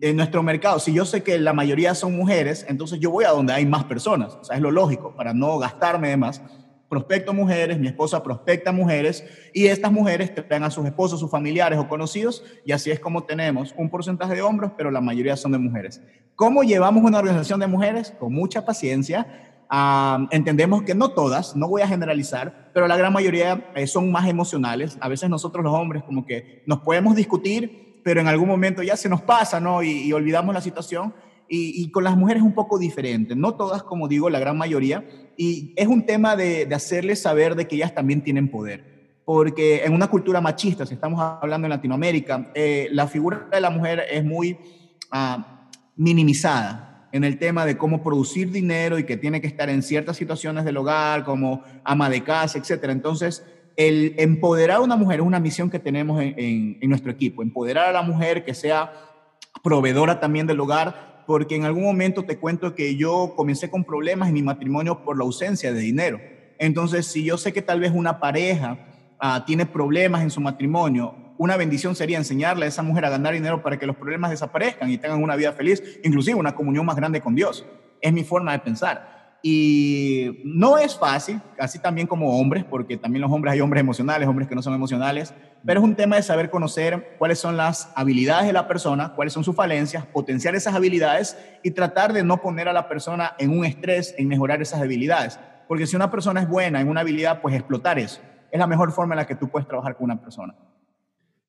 En 0.00 0.16
nuestro 0.16 0.42
mercado, 0.42 0.78
si 0.78 0.94
yo 0.94 1.04
sé 1.04 1.22
que 1.22 1.38
la 1.38 1.52
mayoría 1.52 1.94
son 1.94 2.16
mujeres, 2.16 2.64
entonces 2.68 3.00
yo 3.00 3.10
voy 3.10 3.24
a 3.24 3.30
donde 3.30 3.52
hay 3.52 3.66
más 3.66 3.84
personas. 3.84 4.34
O 4.40 4.44
sea, 4.44 4.56
es 4.56 4.62
lo 4.62 4.70
lógico, 4.70 5.14
para 5.14 5.34
no 5.34 5.58
gastarme 5.58 6.08
de 6.08 6.16
más 6.16 6.40
prospecto 6.88 7.34
mujeres, 7.34 7.78
mi 7.78 7.88
esposa 7.88 8.22
prospecta 8.22 8.70
mujeres 8.70 9.24
y 9.52 9.66
estas 9.66 9.90
mujeres 9.90 10.32
traen 10.32 10.62
a 10.62 10.70
sus 10.70 10.86
esposos, 10.86 11.18
sus 11.18 11.30
familiares 11.30 11.78
o 11.78 11.88
conocidos 11.88 12.44
y 12.64 12.70
así 12.70 12.90
es 12.92 13.00
como 13.00 13.24
tenemos 13.24 13.74
un 13.76 13.90
porcentaje 13.90 14.36
de 14.36 14.42
hombres, 14.42 14.70
pero 14.76 14.92
la 14.92 15.00
mayoría 15.00 15.36
son 15.36 15.52
de 15.52 15.58
mujeres. 15.58 16.00
¿Cómo 16.36 16.62
llevamos 16.62 17.02
una 17.02 17.18
organización 17.18 17.60
de 17.60 17.66
mujeres? 17.66 18.14
Con 18.18 18.32
mucha 18.32 18.64
paciencia. 18.64 19.26
Ah, 19.68 20.28
entendemos 20.30 20.82
que 20.82 20.94
no 20.94 21.10
todas, 21.10 21.56
no 21.56 21.68
voy 21.68 21.82
a 21.82 21.88
generalizar, 21.88 22.70
pero 22.72 22.86
la 22.86 22.96
gran 22.96 23.12
mayoría 23.12 23.72
eh, 23.74 23.86
son 23.86 24.12
más 24.12 24.28
emocionales. 24.28 24.96
A 25.00 25.08
veces 25.08 25.28
nosotros 25.28 25.64
los 25.64 25.74
hombres 25.74 26.04
como 26.04 26.24
que 26.24 26.62
nos 26.64 26.80
podemos 26.80 27.16
discutir, 27.16 27.83
pero 28.04 28.20
en 28.20 28.28
algún 28.28 28.48
momento 28.48 28.82
ya 28.82 28.96
se 28.96 29.08
nos 29.08 29.22
pasa, 29.22 29.58
¿no? 29.58 29.82
Y, 29.82 30.02
y 30.02 30.12
olvidamos 30.12 30.54
la 30.54 30.60
situación 30.60 31.12
Y, 31.48 31.90
con 31.90 32.04
las 32.04 32.16
mujeres 32.16 32.42
es 32.42 32.46
un 32.46 32.54
poco 32.54 32.78
diferente, 32.78 33.36
no 33.36 33.54
todas, 33.54 33.82
como 33.82 34.08
digo, 34.08 34.30
la 34.30 34.38
gran 34.38 34.56
mayoría, 34.56 35.04
y 35.36 35.74
es 35.76 35.86
un 35.86 36.06
tema 36.06 36.36
de, 36.36 36.66
hacerles 36.74 37.20
saber 37.20 37.54
de 37.54 37.68
que 37.68 37.76
ellas 37.76 37.94
también 37.94 38.22
tienen 38.22 38.50
poder, 38.50 39.20
porque 39.24 39.84
en 39.84 39.92
una 39.92 40.08
cultura 40.08 40.40
machista, 40.40 40.86
si 40.86 40.94
estamos 40.94 41.20
hablando 41.20 41.66
en 41.66 41.70
Latinoamérica, 41.70 42.50
eh, 42.54 42.88
la 42.92 43.06
figura 43.06 43.46
de 43.52 43.60
la 43.60 43.70
mujer 43.70 44.04
es 44.10 44.24
muy 44.24 44.58
ah, 45.10 45.68
minimizada 45.96 47.08
en 47.12 47.24
el 47.24 47.38
tema 47.38 47.64
de 47.66 47.76
cómo 47.76 48.02
producir 48.02 48.50
dinero 48.50 48.98
y 48.98 49.04
que 49.04 49.16
tiene 49.16 49.40
que 49.40 49.46
estar 49.46 49.68
en 49.68 49.82
ciertas 49.82 50.16
situaciones 50.16 50.64
del 50.64 50.78
hogar, 50.78 51.24
como 51.24 51.62
ama 51.84 52.08
de 52.08 52.24
casa, 52.24 52.58
etc. 52.58 52.84
Entonces, 52.88 53.44
el 53.76 54.14
empoderar 54.18 54.78
a 54.78 54.80
una 54.80 54.96
mujer 54.96 55.20
es 55.20 55.26
una 55.26 55.40
misión 55.40 55.70
que 55.70 55.78
tenemos 55.78 56.22
en, 56.22 56.78
nuestro 56.88 57.10
equipo, 57.10 57.42
empoderar 57.42 57.88
a 57.88 57.92
la 57.92 58.02
mujer 58.02 58.44
que 58.44 58.54
sea 58.54 58.92
proveedora 59.62 60.20
también 60.20 60.46
del 60.46 60.60
hogar, 60.60 61.24
porque 61.26 61.56
en 61.56 61.64
algún 61.64 61.84
momento 61.84 62.24
te 62.24 62.38
cuento 62.38 62.74
que 62.74 62.96
yo 62.96 63.34
comencé 63.36 63.70
con 63.70 63.84
problemas 63.84 64.28
en 64.28 64.34
mi 64.34 64.42
matrimonio 64.42 65.04
por 65.04 65.16
la 65.16 65.24
ausencia 65.24 65.72
de 65.72 65.80
dinero. 65.80 66.20
Entonces, 66.58 67.06
si 67.06 67.24
yo 67.24 67.38
sé 67.38 67.52
que 67.52 67.62
tal 67.62 67.80
vez 67.80 67.92
una 67.92 68.20
pareja 68.20 68.78
ah, 69.18 69.44
tiene 69.46 69.66
problemas 69.66 70.22
en 70.22 70.30
su 70.30 70.40
matrimonio, 70.40 71.14
una 71.36 71.56
bendición 71.56 71.96
sería 71.96 72.18
enseñarle 72.18 72.66
a 72.66 72.68
esa 72.68 72.82
mujer 72.82 73.04
a 73.06 73.10
ganar 73.10 73.34
dinero 73.34 73.62
para 73.62 73.78
que 73.78 73.86
los 73.86 73.96
problemas 73.96 74.30
desaparezcan 74.30 74.90
y 74.90 74.98
tengan 74.98 75.22
una 75.22 75.34
vida 75.34 75.52
feliz, 75.52 75.82
inclusive 76.04 76.36
una 76.36 76.54
comunión 76.54 76.86
más 76.86 76.96
grande 76.96 77.20
con 77.20 77.34
Dios. 77.34 77.66
Es 78.00 78.12
mi 78.12 78.22
forma 78.22 78.52
de 78.52 78.60
pensar. 78.60 79.13
Y 79.46 80.40
no 80.42 80.78
es 80.78 80.98
fácil, 80.98 81.38
así 81.58 81.78
también 81.78 82.06
como 82.06 82.40
hombres, 82.40 82.64
porque 82.64 82.96
también 82.96 83.20
los 83.20 83.30
hombres 83.30 83.52
hay 83.52 83.60
hombres 83.60 83.82
emocionales, 83.82 84.26
hombres 84.26 84.48
que 84.48 84.54
no 84.54 84.62
son 84.62 84.72
emocionales, 84.72 85.34
pero 85.66 85.80
es 85.80 85.84
un 85.84 85.94
tema 85.94 86.16
de 86.16 86.22
saber 86.22 86.48
conocer 86.48 87.16
cuáles 87.18 87.40
son 87.40 87.58
las 87.58 87.92
habilidades 87.94 88.46
de 88.46 88.54
la 88.54 88.66
persona, 88.66 89.12
cuáles 89.14 89.34
son 89.34 89.44
sus 89.44 89.54
falencias, 89.54 90.06
potenciar 90.06 90.54
esas 90.54 90.74
habilidades 90.74 91.36
y 91.62 91.72
tratar 91.72 92.14
de 92.14 92.24
no 92.24 92.40
poner 92.40 92.70
a 92.70 92.72
la 92.72 92.88
persona 92.88 93.34
en 93.38 93.50
un 93.50 93.66
estrés 93.66 94.14
en 94.16 94.28
mejorar 94.28 94.62
esas 94.62 94.80
habilidades. 94.80 95.38
Porque 95.68 95.86
si 95.86 95.94
una 95.94 96.10
persona 96.10 96.40
es 96.40 96.48
buena 96.48 96.80
en 96.80 96.88
una 96.88 97.02
habilidad, 97.02 97.42
pues 97.42 97.54
explotar 97.54 97.98
eso. 97.98 98.22
Es 98.50 98.58
la 98.58 98.66
mejor 98.66 98.92
forma 98.92 99.12
en 99.12 99.18
la 99.18 99.26
que 99.26 99.34
tú 99.34 99.50
puedes 99.50 99.68
trabajar 99.68 99.94
con 99.94 100.04
una 100.04 100.18
persona. 100.18 100.54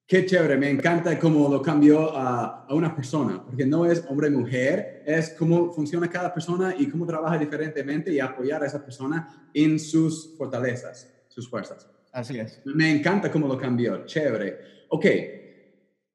Qué 0.08 0.24
chévere, 0.24 0.56
me 0.56 0.70
encanta 0.70 1.18
cómo 1.18 1.50
lo 1.50 1.64
cambió 1.64 2.16
a, 2.16 2.66
a, 2.68 2.74
una 2.76 2.96
persona, 2.96 3.44
porque 3.44 3.66
no 3.66 3.88
es 3.88 4.06
hombre-mujer, 4.08 5.02
es 5.04 5.32
cómo 5.32 5.74
funciona 5.74 6.08
cada 6.08 6.32
persona 6.32 6.76
y 6.78 6.88
cómo 6.88 7.08
trabaja 7.08 7.40
diferentemente 7.40 8.14
y 8.14 8.20
apoyar 8.20 8.62
a 8.62 8.68
esa 8.68 8.86
persona 8.86 9.50
en 9.52 9.80
sus 9.80 10.36
fortalezas, 10.38 11.12
sus 11.28 11.50
fuerzas. 11.50 11.90
Así 12.12 12.38
es. 12.38 12.62
Me 12.66 12.92
encanta 12.92 13.32
cómo 13.32 13.48
lo 13.48 13.58
cambió, 13.58 14.06
chévere. 14.06 14.86
Ok, 14.90 15.06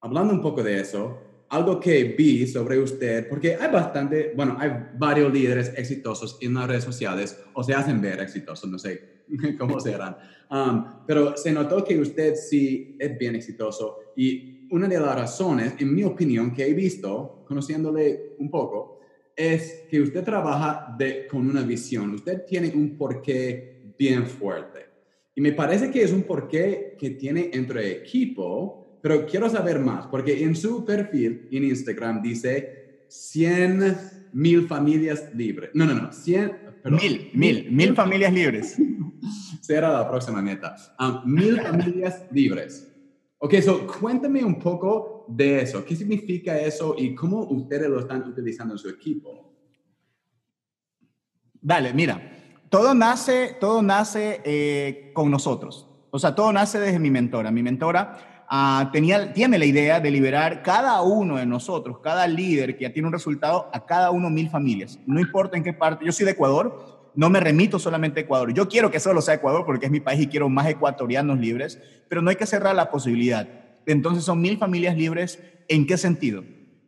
hablando 0.02 0.34
un 0.34 0.40
poco 0.40 0.62
de 0.62 0.78
eso, 0.78 1.46
algo 1.48 1.80
que 1.80 2.04
vi 2.04 2.46
sobre 2.46 2.78
usted, 2.78 3.28
porque 3.28 3.56
hay 3.56 3.72
bastante, 3.72 4.32
bueno, 4.36 4.56
hay 4.60 4.70
varios 4.94 5.32
líderes 5.32 5.72
exitosos 5.76 6.38
en 6.40 6.54
las 6.54 6.68
redes 6.68 6.84
sociales 6.84 7.42
o 7.54 7.64
se 7.64 7.74
hacen 7.74 8.00
ver 8.00 8.20
exitosos, 8.20 8.70
no 8.70 8.78
sé 8.78 9.19
cómo 9.58 9.80
serán, 9.80 10.16
um, 10.50 10.84
pero 11.06 11.36
se 11.36 11.52
notó 11.52 11.84
que 11.84 11.98
usted 11.98 12.34
sí 12.34 12.96
es 12.98 13.18
bien 13.18 13.34
exitoso 13.36 13.98
y 14.16 14.60
una 14.70 14.86
de 14.86 15.00
las 15.00 15.14
razones, 15.14 15.74
en 15.78 15.94
mi 15.94 16.04
opinión, 16.04 16.52
que 16.52 16.66
he 16.66 16.74
visto, 16.74 17.44
conociéndole 17.46 18.34
un 18.38 18.50
poco, 18.50 19.00
es 19.36 19.84
que 19.90 20.00
usted 20.00 20.22
trabaja 20.22 20.94
de, 20.96 21.26
con 21.26 21.48
una 21.48 21.62
visión, 21.62 22.14
usted 22.14 22.44
tiene 22.46 22.72
un 22.74 22.96
porqué 22.96 23.94
bien 23.98 24.26
fuerte. 24.26 24.86
Y 25.34 25.40
me 25.40 25.52
parece 25.52 25.90
que 25.90 26.02
es 26.02 26.12
un 26.12 26.22
porqué 26.22 26.96
que 26.98 27.10
tiene 27.10 27.50
entre 27.52 27.90
equipo, 27.90 28.98
pero 29.02 29.26
quiero 29.26 29.48
saber 29.48 29.80
más, 29.80 30.06
porque 30.06 30.42
en 30.42 30.54
su 30.54 30.84
perfil 30.84 31.48
en 31.50 31.64
Instagram 31.64 32.22
dice 32.22 33.04
100 33.08 33.96
mil 34.32 34.68
familias 34.68 35.34
libres. 35.34 35.70
No, 35.74 35.84
no, 35.84 35.94
no, 35.94 36.12
100... 36.12 36.69
Mil, 36.84 37.30
mil, 37.34 37.70
mil 37.70 37.94
familias 37.94 38.32
libres. 38.32 38.76
Será 39.60 39.92
la 39.92 40.08
próxima 40.08 40.40
meta. 40.40 40.76
Ah, 40.98 41.22
mil 41.24 41.60
familias 41.62 42.24
libres. 42.30 42.86
Ok, 43.38 43.54
so 43.62 43.86
cuéntame 43.86 44.44
un 44.44 44.58
poco 44.58 45.24
de 45.28 45.62
eso. 45.62 45.84
¿Qué 45.84 45.96
significa 45.96 46.58
eso 46.58 46.94
y 46.98 47.14
cómo 47.14 47.44
ustedes 47.44 47.88
lo 47.88 48.00
están 48.00 48.28
utilizando 48.28 48.74
en 48.74 48.78
su 48.78 48.88
equipo? 48.88 49.54
Dale, 51.60 51.92
mira, 51.94 52.20
todo 52.68 52.94
nace, 52.94 53.56
todo 53.60 53.82
nace 53.82 54.40
eh, 54.44 55.10
con 55.14 55.30
nosotros. 55.30 55.86
O 56.10 56.18
sea, 56.18 56.34
todo 56.34 56.52
nace 56.52 56.80
desde 56.80 56.98
mi 56.98 57.10
mentora. 57.10 57.50
Mi 57.50 57.62
mentora 57.62 58.29
Ah, 58.52 58.90
tenía, 58.92 59.32
tiene 59.32 59.60
la 59.60 59.64
idea 59.64 60.00
de 60.00 60.10
liberar 60.10 60.64
cada 60.64 61.00
uno 61.02 61.36
de 61.36 61.46
nosotros, 61.46 62.00
cada 62.00 62.26
líder 62.26 62.76
que 62.76 62.82
ya 62.82 62.92
tiene 62.92 63.06
un 63.06 63.12
resultado, 63.12 63.70
a 63.72 63.86
cada 63.86 64.10
uno 64.10 64.28
mil 64.28 64.50
familias. 64.50 64.98
No 65.06 65.20
importa 65.20 65.56
en 65.56 65.62
qué 65.62 65.72
parte. 65.72 66.04
Yo 66.04 66.10
soy 66.10 66.24
de 66.24 66.32
Ecuador, 66.32 67.12
no 67.14 67.30
me 67.30 67.38
remito 67.38 67.78
solamente 67.78 68.18
a 68.18 68.22
Ecuador. 68.24 68.52
Yo 68.52 68.68
quiero 68.68 68.90
que 68.90 68.98
solo 68.98 69.22
sea 69.22 69.34
Ecuador 69.34 69.64
porque 69.64 69.86
es 69.86 69.92
mi 69.92 70.00
país 70.00 70.22
y 70.22 70.26
quiero 70.26 70.48
más 70.48 70.66
ecuatorianos 70.66 71.38
libres, 71.38 71.80
pero 72.08 72.22
no 72.22 72.30
hay 72.30 72.34
que 72.34 72.44
cerrar 72.44 72.74
la 72.74 72.90
posibilidad. 72.90 73.46
Entonces 73.86 74.24
son 74.24 74.40
mil 74.40 74.58
familias 74.58 74.96
libres. 74.96 75.38
¿En 75.68 75.86
qué 75.86 75.96
sentido? 75.96 76.42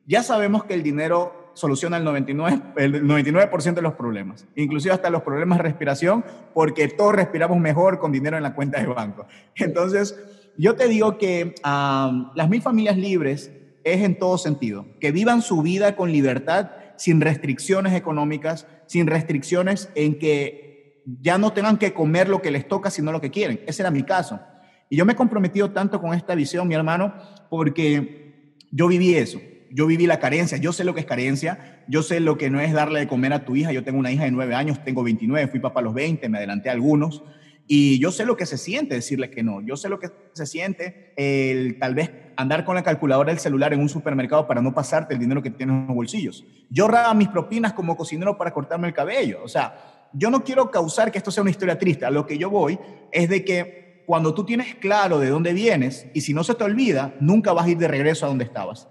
Ya 0.05 0.25
sabemos 0.25 0.65
que 0.65 0.75
el 0.75 0.83
dinero 0.83 1.53
soluciona 1.55 1.97
el 1.97 2.05
99%, 2.05 2.73
el 2.75 3.07
99 3.07 3.51
de 3.77 3.83
los 3.83 3.95
problemas, 3.95 4.49
inclusive 4.57 4.95
hasta 4.95 5.11
los 5.11 5.23
problemas 5.23 5.59
de 5.59 5.63
respiración, 5.63 6.25
porque 6.55 6.89
todos 6.89 7.15
respiramos 7.15 7.59
mejor 7.59 8.01
con 8.01 8.11
dinero 8.11 8.37
en 8.37 8.43
la 8.43 8.57
cuenta 8.57 8.81
de 8.81 8.87
banco. 8.87 9.27
Entonces, 9.55 10.17
yo 10.59 10.77
te 10.77 10.89
digo 10.89 11.19
que 11.19 11.55
las 11.63 12.49
mil 12.49 12.63
familias 12.63 12.97
libres 12.97 13.53
es 13.85 14.03
en 14.03 14.19
todo 14.19 14.39
sentido, 14.39 14.87
que 15.01 15.13
vivan 15.13 15.43
su 15.43 15.63
vida 15.63 15.97
con 15.97 16.13
libertad, 16.13 16.71
sin 16.97 17.21
restricciones 17.21 17.95
económicas, 17.95 18.67
sin 18.87 19.07
restricciones 19.07 19.91
en 19.95 20.19
que 20.19 21.03
ya 21.21 21.39
no 21.39 21.53
tengan 21.53 21.79
que 21.79 21.93
comer 21.93 22.29
lo 22.29 22.43
que 22.43 22.51
les 22.51 22.69
toca, 22.69 22.91
sino 22.91 23.11
lo 23.11 23.21
que 23.21 23.31
quieren. 23.31 23.61
Ese 23.67 23.83
era 23.83 23.91
mi 23.91 24.05
caso. 24.05 24.41
Y 24.89 24.97
yo 24.97 25.05
me 25.05 25.15
he 25.15 25.17
comprometido 25.17 25.71
tanto 25.71 26.01
con 26.01 26.15
esta 26.15 26.35
visión, 26.35 26.69
mi 26.69 26.75
hermano, 26.75 27.15
porque 27.51 28.55
yo 28.71 28.87
viví 28.89 29.15
eso. 29.15 29.41
Yo 29.71 29.87
viví 29.87 30.07
la 30.07 30.19
carencia, 30.19 30.59
yo 30.59 30.73
sé 30.73 30.85
lo 30.85 30.93
que 30.93 31.01
es 31.01 31.07
carencia, 31.07 31.83
yo 31.89 32.03
sé 32.03 32.21
lo 32.21 32.37
que 32.37 32.51
no 32.51 32.61
es 32.61 32.73
darle 32.73 33.01
de 33.01 33.09
comer 33.09 33.33
a 33.33 33.45
tu 33.45 33.57
hija. 33.57 33.73
Yo 33.73 33.83
tengo 33.85 33.99
una 33.99 34.13
hija 34.13 34.25
de 34.25 34.31
nueve 34.31 34.55
años, 34.55 34.85
tengo 34.85 35.03
29, 35.03 35.49
fui 35.49 35.61
papá 35.61 35.81
a 35.81 35.83
los 35.83 35.95
20, 35.95 36.29
me 36.29 36.37
adelanté 36.37 36.69
a 36.69 36.73
algunos. 36.73 37.25
Y 37.75 37.99
yo 37.99 38.13
sé 38.13 38.27
lo 38.27 38.37
que 38.37 38.45
se 38.45 38.59
siente 38.59 38.97
decirle 38.97 39.31
que 39.31 39.43
no. 39.43 39.63
Yo 39.63 39.79
sé 39.79 39.89
lo 39.89 39.99
que 39.99 40.11
se 40.35 40.45
siente 40.45 41.15
el 41.17 41.79
tal 41.79 41.95
vez 41.95 42.11
andar 42.37 42.67
con 42.67 42.75
la 42.75 42.83
calculadora 42.83 43.33
del 43.33 43.39
celular 43.39 43.73
en 43.73 43.81
un 43.81 43.89
supermercado 43.89 44.47
para 44.47 44.61
no 44.61 44.75
pasarte 44.75 45.15
el 45.15 45.21
dinero 45.21 45.43
que 45.43 45.49
tienes 45.49 45.77
en 45.77 45.87
los 45.87 45.97
bolsillos. 45.97 46.45
Yo 46.69 46.85
ahorraba 46.85 47.15
mis 47.15 47.29
propinas 47.29 47.73
como 47.73 47.97
cocinero 47.97 48.37
para 48.37 48.53
cortarme 48.53 48.89
el 48.89 48.93
cabello. 48.93 49.41
O 49.43 49.49
sea, 49.49 50.11
yo 50.13 50.29
no 50.29 50.45
quiero 50.45 50.71
causar 50.71 51.11
que 51.11 51.17
esto 51.17 51.31
sea 51.31 51.41
una 51.41 51.51
historia 51.51 51.79
triste. 51.79 52.05
A 52.05 52.11
lo 52.11 52.27
que 52.27 52.37
yo 52.37 52.51
voy 52.51 52.79
es 53.11 53.31
de 53.31 53.43
que 53.43 54.05
cuando 54.07 54.35
tú 54.35 54.45
tienes 54.45 54.75
claro 54.75 55.19
de 55.19 55.31
dónde 55.31 55.55
vienes 55.55 56.09
y 56.13 56.21
si 56.21 56.35
no 56.35 56.45
se 56.45 56.55
te 56.55 56.65
olvida, 56.65 57.15
nunca 57.21 57.55
vas 57.55 57.65
a 57.65 57.71
ir 57.71 57.79
de 57.79 57.89
regreso 57.89 58.27
a 58.27 58.29
donde 58.29 58.45
estabas. 58.45 58.87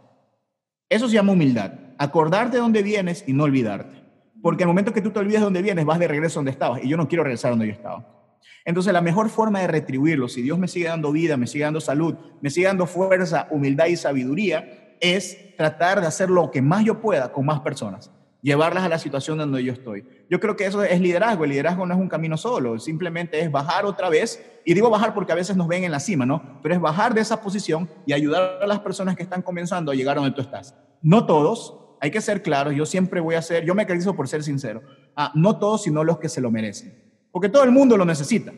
Eso 0.89 1.07
se 1.07 1.13
llama 1.13 1.33
humildad. 1.33 1.73
Acordarte 1.99 2.57
de 2.57 2.63
dónde 2.63 2.81
vienes 2.81 3.25
y 3.27 3.33
no 3.33 3.43
olvidarte. 3.43 4.01
Porque 4.41 4.63
el 4.63 4.67
momento 4.69 4.91
que 4.91 5.03
tú 5.03 5.11
te 5.11 5.19
olvides 5.19 5.41
de 5.41 5.43
dónde 5.43 5.61
vienes, 5.61 5.85
vas 5.85 5.99
de 5.99 6.07
regreso 6.07 6.39
a 6.39 6.41
donde 6.41 6.49
estabas. 6.49 6.83
Y 6.83 6.89
yo 6.89 6.97
no 6.97 7.07
quiero 7.07 7.23
regresar 7.23 7.49
a 7.49 7.51
donde 7.51 7.67
yo 7.67 7.73
estaba. 7.73 8.20
Entonces, 8.65 8.93
la 8.93 9.01
mejor 9.01 9.29
forma 9.29 9.59
de 9.59 9.67
retribuirlo, 9.67 10.27
si 10.27 10.41
Dios 10.41 10.59
me 10.59 10.67
sigue 10.67 10.87
dando 10.87 11.11
vida, 11.11 11.37
me 11.37 11.47
sigue 11.47 11.63
dando 11.63 11.81
salud, 11.81 12.15
me 12.41 12.49
sigue 12.49 12.67
dando 12.67 12.85
fuerza, 12.85 13.47
humildad 13.49 13.87
y 13.87 13.95
sabiduría, 13.95 14.95
es 14.99 15.55
tratar 15.57 15.99
de 15.99 16.07
hacer 16.07 16.29
lo 16.29 16.51
que 16.51 16.61
más 16.61 16.85
yo 16.85 17.01
pueda 17.01 17.31
con 17.31 17.45
más 17.45 17.61
personas, 17.61 18.11
llevarlas 18.41 18.83
a 18.83 18.89
la 18.89 18.99
situación 18.99 19.37
donde 19.37 19.63
yo 19.63 19.73
estoy. 19.73 20.05
Yo 20.29 20.39
creo 20.39 20.55
que 20.55 20.65
eso 20.65 20.83
es 20.83 21.01
liderazgo. 21.01 21.43
El 21.43 21.49
liderazgo 21.49 21.85
no 21.85 21.93
es 21.93 21.99
un 21.99 22.07
camino 22.07 22.37
solo, 22.37 22.79
simplemente 22.79 23.39
es 23.41 23.51
bajar 23.51 23.85
otra 23.85 24.09
vez. 24.09 24.43
Y 24.63 24.75
digo 24.75 24.89
bajar 24.89 25.13
porque 25.13 25.31
a 25.31 25.35
veces 25.35 25.57
nos 25.57 25.67
ven 25.67 25.83
en 25.83 25.91
la 25.91 25.99
cima, 25.99 26.25
¿no? 26.25 26.59
Pero 26.61 26.75
es 26.75 26.81
bajar 26.81 27.13
de 27.15 27.21
esa 27.21 27.41
posición 27.41 27.89
y 28.05 28.13
ayudar 28.13 28.59
a 28.61 28.67
las 28.67 28.79
personas 28.79 29.15
que 29.15 29.23
están 29.23 29.41
comenzando 29.41 29.91
a 29.91 29.95
llegar 29.95 30.17
a 30.17 30.21
donde 30.21 30.35
tú 30.35 30.41
estás. 30.41 30.75
No 31.01 31.25
todos, 31.25 31.77
hay 31.99 32.11
que 32.11 32.21
ser 32.21 32.43
claros. 32.43 32.75
Yo 32.75 32.85
siempre 32.85 33.19
voy 33.19 33.35
a 33.35 33.41
ser, 33.41 33.65
yo 33.65 33.73
me 33.73 33.83
caracterizo 33.85 34.15
por 34.15 34.27
ser 34.27 34.43
sincero. 34.43 34.81
Ah, 35.15 35.31
no 35.35 35.57
todos, 35.57 35.83
sino 35.83 36.03
los 36.03 36.19
que 36.19 36.29
se 36.29 36.41
lo 36.41 36.51
merecen. 36.51 37.10
Porque 37.31 37.49
todo 37.49 37.63
el 37.63 37.71
mundo 37.71 37.97
lo 37.97 38.05
necesita, 38.05 38.51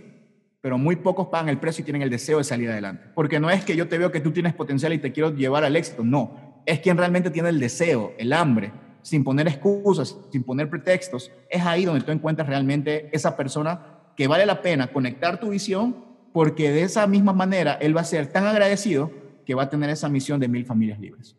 pero 0.62 0.78
muy 0.78 0.96
pocos 0.96 1.28
pagan 1.28 1.50
el 1.50 1.60
precio 1.60 1.82
y 1.82 1.86
tienen 1.86 2.02
el 2.02 2.10
deseo 2.10 2.38
de 2.38 2.44
salir 2.44 2.70
adelante. 2.70 3.08
Porque 3.14 3.40
no 3.40 3.50
es 3.50 3.64
que 3.66 3.76
yo 3.76 3.88
te 3.88 3.98
veo 3.98 4.12
que 4.12 4.22
tú 4.22 4.32
tienes 4.32 4.54
potencial 4.54 4.94
y 4.94 4.98
te 4.98 5.12
quiero 5.12 5.36
llevar 5.36 5.64
al 5.64 5.76
éxito, 5.76 6.04
no. 6.04 6.62
Es 6.66 6.80
quien 6.80 6.98
realmente 6.98 7.30
tiene 7.30 7.50
el 7.50 7.60
deseo, 7.60 8.14
el 8.18 8.32
hambre, 8.34 8.72
sin 9.02 9.24
poner 9.24 9.48
excusas, 9.48 10.18
sin 10.32 10.44
poner 10.44 10.70
pretextos. 10.70 11.32
Es 11.50 11.62
ahí 11.64 11.86
donde 11.86 12.04
tú 12.04 12.12
encuentras 12.12 12.48
realmente 12.48 13.10
esa 13.12 13.36
persona 13.36 14.00
que 14.16 14.28
vale 14.28 14.46
la 14.46 14.62
pena 14.62 14.88
conectar 14.88 15.40
tu 15.40 15.50
visión, 15.50 16.06
porque 16.32 16.72
de 16.72 16.84
esa 16.84 17.06
misma 17.08 17.34
manera 17.34 17.74
él 17.74 17.96
va 17.96 18.02
a 18.02 18.06
ser 18.06 18.28
tan 18.28 18.46
agradecido 18.46 19.12
que 19.46 19.56
va 19.56 19.64
a 19.64 19.70
tener 19.70 19.90
esa 19.90 20.10
misión 20.10 20.40
de 20.40 20.48
mil 20.48 20.66
familias 20.66 21.00
libres. 21.00 21.36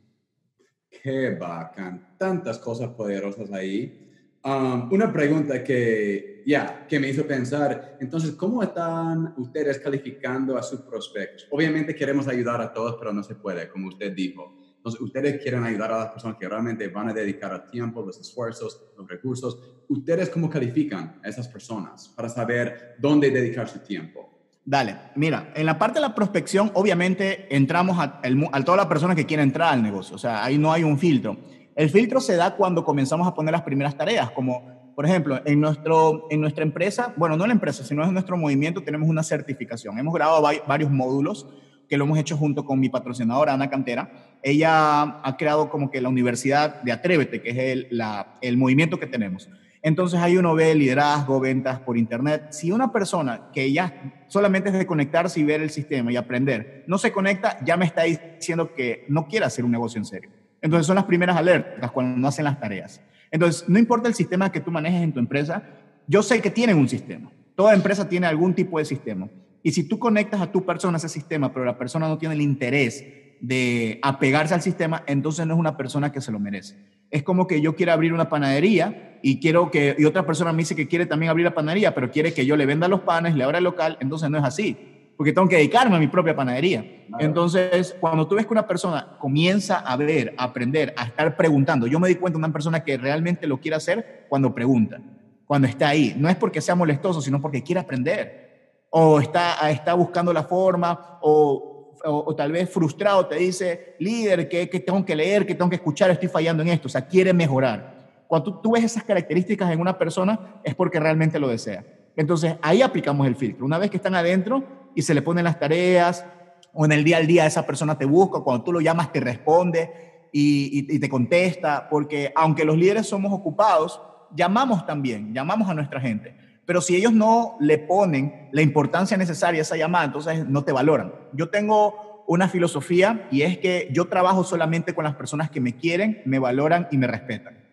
Qué 1.03 1.31
bacán, 1.31 2.15
tantas 2.19 2.59
cosas 2.59 2.91
poderosas 2.91 3.51
ahí. 3.53 4.04
Um, 4.47 4.93
una 4.93 5.11
pregunta 5.11 5.65
que, 5.65 6.43
ya, 6.45 6.87
que 6.87 7.01
me 7.01 7.09
hizo 7.09 7.27
pensar, 7.27 7.97
entonces, 7.99 8.33
¿cómo 8.33 8.63
están 8.63 9.33
ustedes 9.39 9.79
calificando 9.79 10.59
a 10.59 10.63
sus 10.63 10.83
prospectos? 10.83 11.49
Obviamente 11.51 11.95
queremos 11.95 12.29
ayudar 12.29 12.61
a 12.61 12.71
todos, 12.71 12.97
pero 12.99 13.11
no 13.11 13.23
se 13.23 13.37
puede, 13.37 13.71
como 13.71 13.89
usted 13.89 14.13
dijo. 14.13 14.55
Entonces, 14.77 15.01
ustedes 15.01 15.43
quieren 15.43 15.65
ayudar 15.65 15.93
a 15.93 15.99
las 15.99 16.09
personas 16.09 16.37
que 16.39 16.47
realmente 16.47 16.89
van 16.89 17.09
a 17.09 17.15
dedicar 17.15 17.55
el 17.55 17.71
tiempo, 17.71 18.05
los 18.05 18.21
esfuerzos, 18.21 18.93
los 18.99 19.09
recursos. 19.09 19.59
¿Ustedes 19.89 20.29
cómo 20.29 20.51
califican 20.51 21.21
a 21.25 21.29
esas 21.31 21.49
personas 21.49 22.13
para 22.15 22.29
saber 22.29 22.97
dónde 22.99 23.31
dedicar 23.31 23.67
su 23.67 23.79
tiempo? 23.79 24.31
Dale, 24.63 24.95
mira, 25.17 25.55
en 25.57 25.65
la 25.65 25.79
parte 25.79 26.01
de 26.01 26.07
la 26.07 26.15
prospección, 26.15 26.71
obviamente 26.75 27.55
entramos 27.55 27.99
a, 27.99 28.21
a 28.53 28.65
toda 28.65 28.77
la 28.77 28.89
persona 28.91 29.15
que 29.15 29.25
quiere 29.25 29.43
entrar 29.43 29.73
al 29.73 29.83
negocio, 29.83 30.17
o 30.17 30.19
sea, 30.19 30.45
ahí 30.45 30.59
no 30.59 30.71
hay 30.71 30.85
un 30.85 30.99
filtro. 30.99 31.39
El 31.77 31.91
filtro 31.91 32.21
se 32.21 32.37
da 32.37 32.57
cuando 32.57 32.85
comenzamos 32.85 33.27
a 33.27 33.35
poner 33.35 33.53
las 33.53 33.63
primeras 33.63 33.97
tareas, 33.97 34.31
como 34.31 34.85
por 34.95 35.07
ejemplo, 35.07 35.41
en, 35.45 35.61
nuestro, 35.61 36.27
en 36.31 36.41
nuestra 36.41 36.63
empresa, 36.63 37.13
bueno, 37.17 37.37
no 37.37 37.45
en 37.45 37.49
la 37.49 37.55
empresa, 37.55 37.85
sino 37.85 38.05
en 38.05 38.13
nuestro 38.13 38.37
movimiento, 38.37 38.83
tenemos 38.83 39.09
una 39.09 39.23
certificación. 39.23 39.99
Hemos 39.99 40.15
grabado 40.15 40.47
varios 40.67 40.91
módulos 40.91 41.49
que 41.89 41.99
lo 41.99 42.05
hemos 42.05 42.19
hecho 42.19 42.37
junto 42.37 42.65
con 42.65 42.81
mi 42.81 42.89
patrocinadora, 42.89 43.53
Ana 43.53 43.69
Cantera. 43.69 44.39
Ella 44.43 45.21
ha 45.23 45.37
creado 45.37 45.69
como 45.69 45.91
que 45.91 46.01
la 46.01 46.09
Universidad 46.09 46.83
de 46.83 46.93
Atrévete, 46.93 47.43
que 47.43 47.51
es 47.51 47.59
el, 47.59 48.01
el 48.41 48.57
movimiento 48.57 48.99
que 48.99 49.07
tenemos. 49.07 49.51
Entonces 49.83 50.21
ahí 50.21 50.39
uno 50.39 50.55
ve 50.55 50.75
liderazgo, 50.75 51.41
ventas 51.41 51.81
por 51.81 51.99
internet. 51.99 52.47
Si 52.51 52.73
una 52.73 52.91
persona 52.91 53.51
que 53.53 53.71
ya 53.71 54.25
solamente 54.29 54.71
es 54.71 54.79
de 54.79 54.87
conectarse 54.87 55.41
y 55.41 55.45
ver 55.45 55.61
el 55.61 55.71
sistema 55.71 56.11
y 56.11 56.17
aprender, 56.17 56.85
no 56.87 56.97
se 56.99 57.13
conecta, 57.13 57.59
ya 57.65 57.77
me 57.77 57.85
está 57.85 58.05
diciendo 58.05 58.73
que 58.75 59.05
no 59.09 59.27
quiere 59.27 59.45
hacer 59.45 59.65
un 59.65 59.73
negocio 59.73 59.99
en 59.99 60.07
serio. 60.07 60.31
Entonces 60.65 60.87
son 60.87 60.97
las 60.97 61.05
primeras 61.05 61.37
alertas 61.37 61.91
cuando 61.91 62.17
no 62.17 62.27
hacen 62.27 62.47
las 62.47 62.59
tareas. 62.59 62.99
Entonces, 63.31 63.69
no 63.69 63.79
importa 63.79 64.09
el 64.09 64.15
sistema 64.15 64.51
que 64.51 64.61
tú 64.61 64.71
manejes 64.71 65.03
en 65.03 65.13
tu 65.13 65.19
empresa, 65.19 65.63
yo 66.07 66.23
sé 66.23 66.41
que 66.41 66.49
tienen 66.51 66.79
un 66.79 66.89
sistema. 66.89 67.31
Toda 67.55 67.75
empresa 67.75 68.09
tiene 68.09 68.27
algún 68.27 68.55
tipo 68.55 68.79
de 68.79 68.87
sistema. 68.87 69.29
Y 69.63 69.73
si 69.73 69.85
tú 69.85 69.99
conectas 69.99 70.41
a 70.41 70.51
tu 70.51 70.65
persona 70.65 70.97
a 70.97 70.99
ese 70.99 71.11
sistema, 71.11 71.53
pero 71.53 71.67
la 71.67 71.77
persona 71.77 72.09
no 72.09 72.17
tiene 72.17 72.35
el 72.35 72.41
interés 72.41 73.05
de 73.41 73.99
apegarse 74.01 74.55
al 74.55 74.63
sistema, 74.63 75.03
entonces 75.07 75.47
no 75.47 75.53
es 75.53 75.61
una 75.61 75.77
persona 75.77 76.11
que 76.11 76.23
se 76.23 76.33
lo 76.33 76.41
merece. 76.41 76.79
Es 77.11 77.23
como 77.23 77.47
que 77.47 77.61
yo 77.61 77.77
quiero 77.77 77.93
abrir 77.93 78.15
una 78.15 78.31
panadería 78.31 79.19
y 79.23 79.41
quiero 79.41 79.71
que 79.71 79.95
y 79.99 80.07
otra 80.07 80.25
persona 80.25 80.51
me 80.53 80.63
dice 80.63 80.75
que 80.75 80.89
quiere 80.89 81.05
también 81.05 81.29
abrir 81.29 81.45
la 81.45 81.55
panadería, 81.55 81.95
pero 81.95 82.11
quiere 82.11 82.33
que 82.33 82.47
yo 82.47 82.57
le 82.57 82.65
venda 82.65 82.89
los 82.89 83.01
panes, 83.01 83.35
le 83.35 83.45
abra 83.45 83.59
el 83.59 83.65
local, 83.65 83.99
entonces 84.01 84.31
no 84.31 84.39
es 84.39 84.45
así, 84.45 84.94
porque 85.17 85.33
tengo 85.33 85.49
que 85.49 85.57
dedicarme 85.57 85.97
a 85.97 85.99
mi 85.99 86.09
propia 86.09 86.35
panadería. 86.35 86.85
Entonces, 87.19 87.97
cuando 88.01 88.27
tú 88.27 88.35
ves 88.35 88.47
que 88.47 88.53
una 88.53 88.67
persona 88.67 89.17
comienza 89.19 89.79
a 89.79 89.97
ver, 89.97 90.35
a 90.37 90.45
aprender, 90.45 90.93
a 90.97 91.05
estar 91.05 91.37
preguntando, 91.37 91.87
yo 91.87 92.01
me 92.01 92.09
di 92.09 92.17
cuenta 92.17 92.37
de 92.37 92.45
una 92.45 92.53
persona 92.53 92.83
que 92.83 92.97
realmente 92.97 93.47
lo 93.47 93.61
quiere 93.61 93.77
hacer 93.77 94.27
cuando 94.29 94.55
pregunta, 94.55 95.01
cuando 95.47 95.69
está 95.69 95.89
ahí. 95.89 96.15
No 96.17 96.29
es 96.29 96.37
porque 96.37 96.61
sea 96.61 96.75
molestoso, 96.75 97.21
sino 97.21 97.41
porque 97.41 97.63
quiere 97.63 97.81
aprender. 97.81 98.83
O 98.91 99.21
está, 99.21 99.71
está 99.71 99.95
buscando 99.95 100.33
la 100.33 100.45
forma, 100.45 101.19
o 101.23 101.75
o, 102.05 102.35
tal 102.35 102.53
vez 102.53 102.71
frustrado 102.71 103.27
te 103.27 103.37
dice, 103.37 103.97
líder, 103.99 104.49
¿qué, 104.49 104.67
tengo 104.67 105.05
que 105.05 105.17
leer? 105.17 105.47
¿Qué 105.47 105.55
tengo 105.55 105.71
que 105.71 105.77
escuchar? 105.77 106.11
Estoy 106.11 106.29
fallando 106.29 106.63
en 106.63 106.69
esto. 106.69 106.89
O 106.89 106.91
sea, 106.91 107.07
quiere 107.07 107.33
mejorar. 107.33 107.95
Cuando 108.27 108.61
tú, 108.61 108.73
ves 108.73 108.85
esas 108.85 109.05
características 109.05 109.71
en 109.71 109.81
una 109.81 109.99
persona, 109.99 110.61
es 110.63 110.75
porque 110.75 111.01
realmente 111.01 111.39
lo 111.39 111.49
desea. 111.49 111.85
Entonces, 112.17 112.57
ahí 112.63 112.83
aplicamos 112.83 113.27
el 113.27 113.37
filtro. 113.37 113.65
Una 113.65 113.79
vez 113.79 113.91
que 113.91 113.97
están 113.97 114.15
adentro 114.15 114.63
y 114.95 115.03
se 115.03 115.15
le 115.15 115.23
ponen 115.23 115.45
las 115.45 115.59
tareas, 115.59 116.25
o 116.73 116.85
en 116.85 116.93
el 116.93 117.05
día 117.05 117.19
al 117.19 117.27
día 117.27 117.47
esa 117.47 117.67
persona 117.67 117.97
te 117.97 118.05
busca, 118.05 118.41
cuando 118.41 118.65
tú 118.65 118.73
lo 118.73 118.81
llamas 118.81 119.13
te 119.13 119.21
responde 119.21 120.29
y, 120.33 120.87
y 120.95 120.99
te 120.99 121.09
contesta, 121.09 121.89
porque 121.89 122.33
aunque 122.35 122.65
los 122.65 122.77
líderes 122.77 123.07
somos 123.07 123.33
ocupados, 123.33 124.01
llamamos 124.35 124.85
también, 124.87 125.33
llamamos 125.33 125.69
a 125.69 125.75
nuestra 125.75 126.01
gente. 126.01 126.35
Pero 126.67 126.81
si 126.81 126.97
ellos 126.97 127.13
no 127.13 127.57
le 127.61 127.79
ponen 127.79 128.49
la 128.53 128.63
importancia 128.63 129.17
necesaria 129.17 129.61
a 129.61 129.63
esa 129.63 129.77
llamada, 129.77 130.07
entonces 130.07 130.47
no 130.47 130.65
te 130.65 130.73
valoran. 130.73 131.13
Yo 131.33 131.51
tengo 131.51 132.25
una 132.27 132.49
filosofía 132.49 133.29
y 133.31 133.43
es 133.43 133.59
que 133.59 133.89
yo 133.93 134.07
trabajo 134.07 134.45
solamente 134.45 134.95
con 134.95 135.05
las 135.05 135.15
personas 135.15 135.51
que 135.51 135.61
me 135.61 135.77
quieren, 135.77 136.23
me 136.25 136.39
valoran 136.39 136.89
y 136.91 136.97
me 136.97 137.07
respetan. 137.07 137.64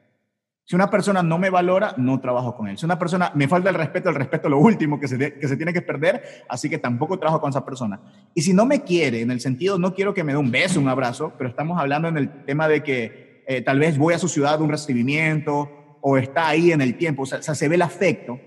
Si 0.65 0.75
una 0.75 0.89
persona 0.89 1.21
no 1.21 1.37
me 1.37 1.49
valora, 1.49 1.93
no 1.97 2.21
trabajo 2.21 2.55
con 2.55 2.67
él. 2.67 2.77
Si 2.77 2.85
una 2.85 2.97
persona 2.97 3.31
me 3.35 3.47
falta 3.47 3.69
el 3.69 3.75
respeto, 3.75 4.09
el 4.09 4.15
respeto 4.15 4.47
es 4.47 4.51
lo 4.51 4.59
último 4.59 4.99
que 4.99 5.07
se, 5.07 5.17
que 5.33 5.47
se 5.47 5.57
tiene 5.57 5.73
que 5.73 5.81
perder, 5.81 6.23
así 6.47 6.69
que 6.69 6.77
tampoco 6.77 7.19
trabajo 7.19 7.41
con 7.41 7.49
esa 7.49 7.65
persona. 7.65 7.99
Y 8.33 8.41
si 8.41 8.53
no 8.53 8.65
me 8.65 8.83
quiere, 8.83 9.21
en 9.21 9.31
el 9.31 9.41
sentido, 9.41 9.77
no 9.77 9.93
quiero 9.93 10.13
que 10.13 10.23
me 10.23 10.33
dé 10.33 10.37
un 10.37 10.51
beso, 10.51 10.79
un 10.79 10.87
abrazo, 10.87 11.33
pero 11.37 11.49
estamos 11.49 11.79
hablando 11.79 12.07
en 12.07 12.17
el 12.17 12.45
tema 12.45 12.67
de 12.67 12.83
que 12.83 13.43
eh, 13.47 13.61
tal 13.61 13.79
vez 13.79 13.97
voy 13.97 14.13
a 14.13 14.19
su 14.19 14.27
ciudad 14.27 14.57
de 14.57 14.63
un 14.63 14.69
recibimiento 14.69 15.97
o 16.01 16.17
está 16.17 16.47
ahí 16.47 16.71
en 16.71 16.81
el 16.81 16.97
tiempo, 16.97 17.23
o 17.23 17.25
sea, 17.25 17.41
se 17.41 17.67
ve 17.67 17.75
el 17.75 17.81
afecto, 17.81 18.39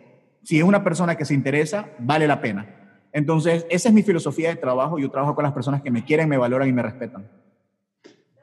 si 0.42 0.58
es 0.58 0.64
una 0.64 0.84
persona 0.84 1.16
que 1.16 1.24
se 1.24 1.34
interesa, 1.34 1.88
vale 1.98 2.26
la 2.26 2.40
pena. 2.40 3.00
Entonces, 3.12 3.64
esa 3.70 3.88
es 3.88 3.94
mi 3.94 4.02
filosofía 4.02 4.48
de 4.50 4.56
trabajo. 4.56 4.98
Yo 4.98 5.10
trabajo 5.10 5.34
con 5.34 5.44
las 5.44 5.52
personas 5.52 5.82
que 5.82 5.90
me 5.90 6.04
quieren, 6.04 6.28
me 6.28 6.36
valoran 6.36 6.68
y 6.68 6.72
me 6.72 6.82
respetan. 6.82 7.28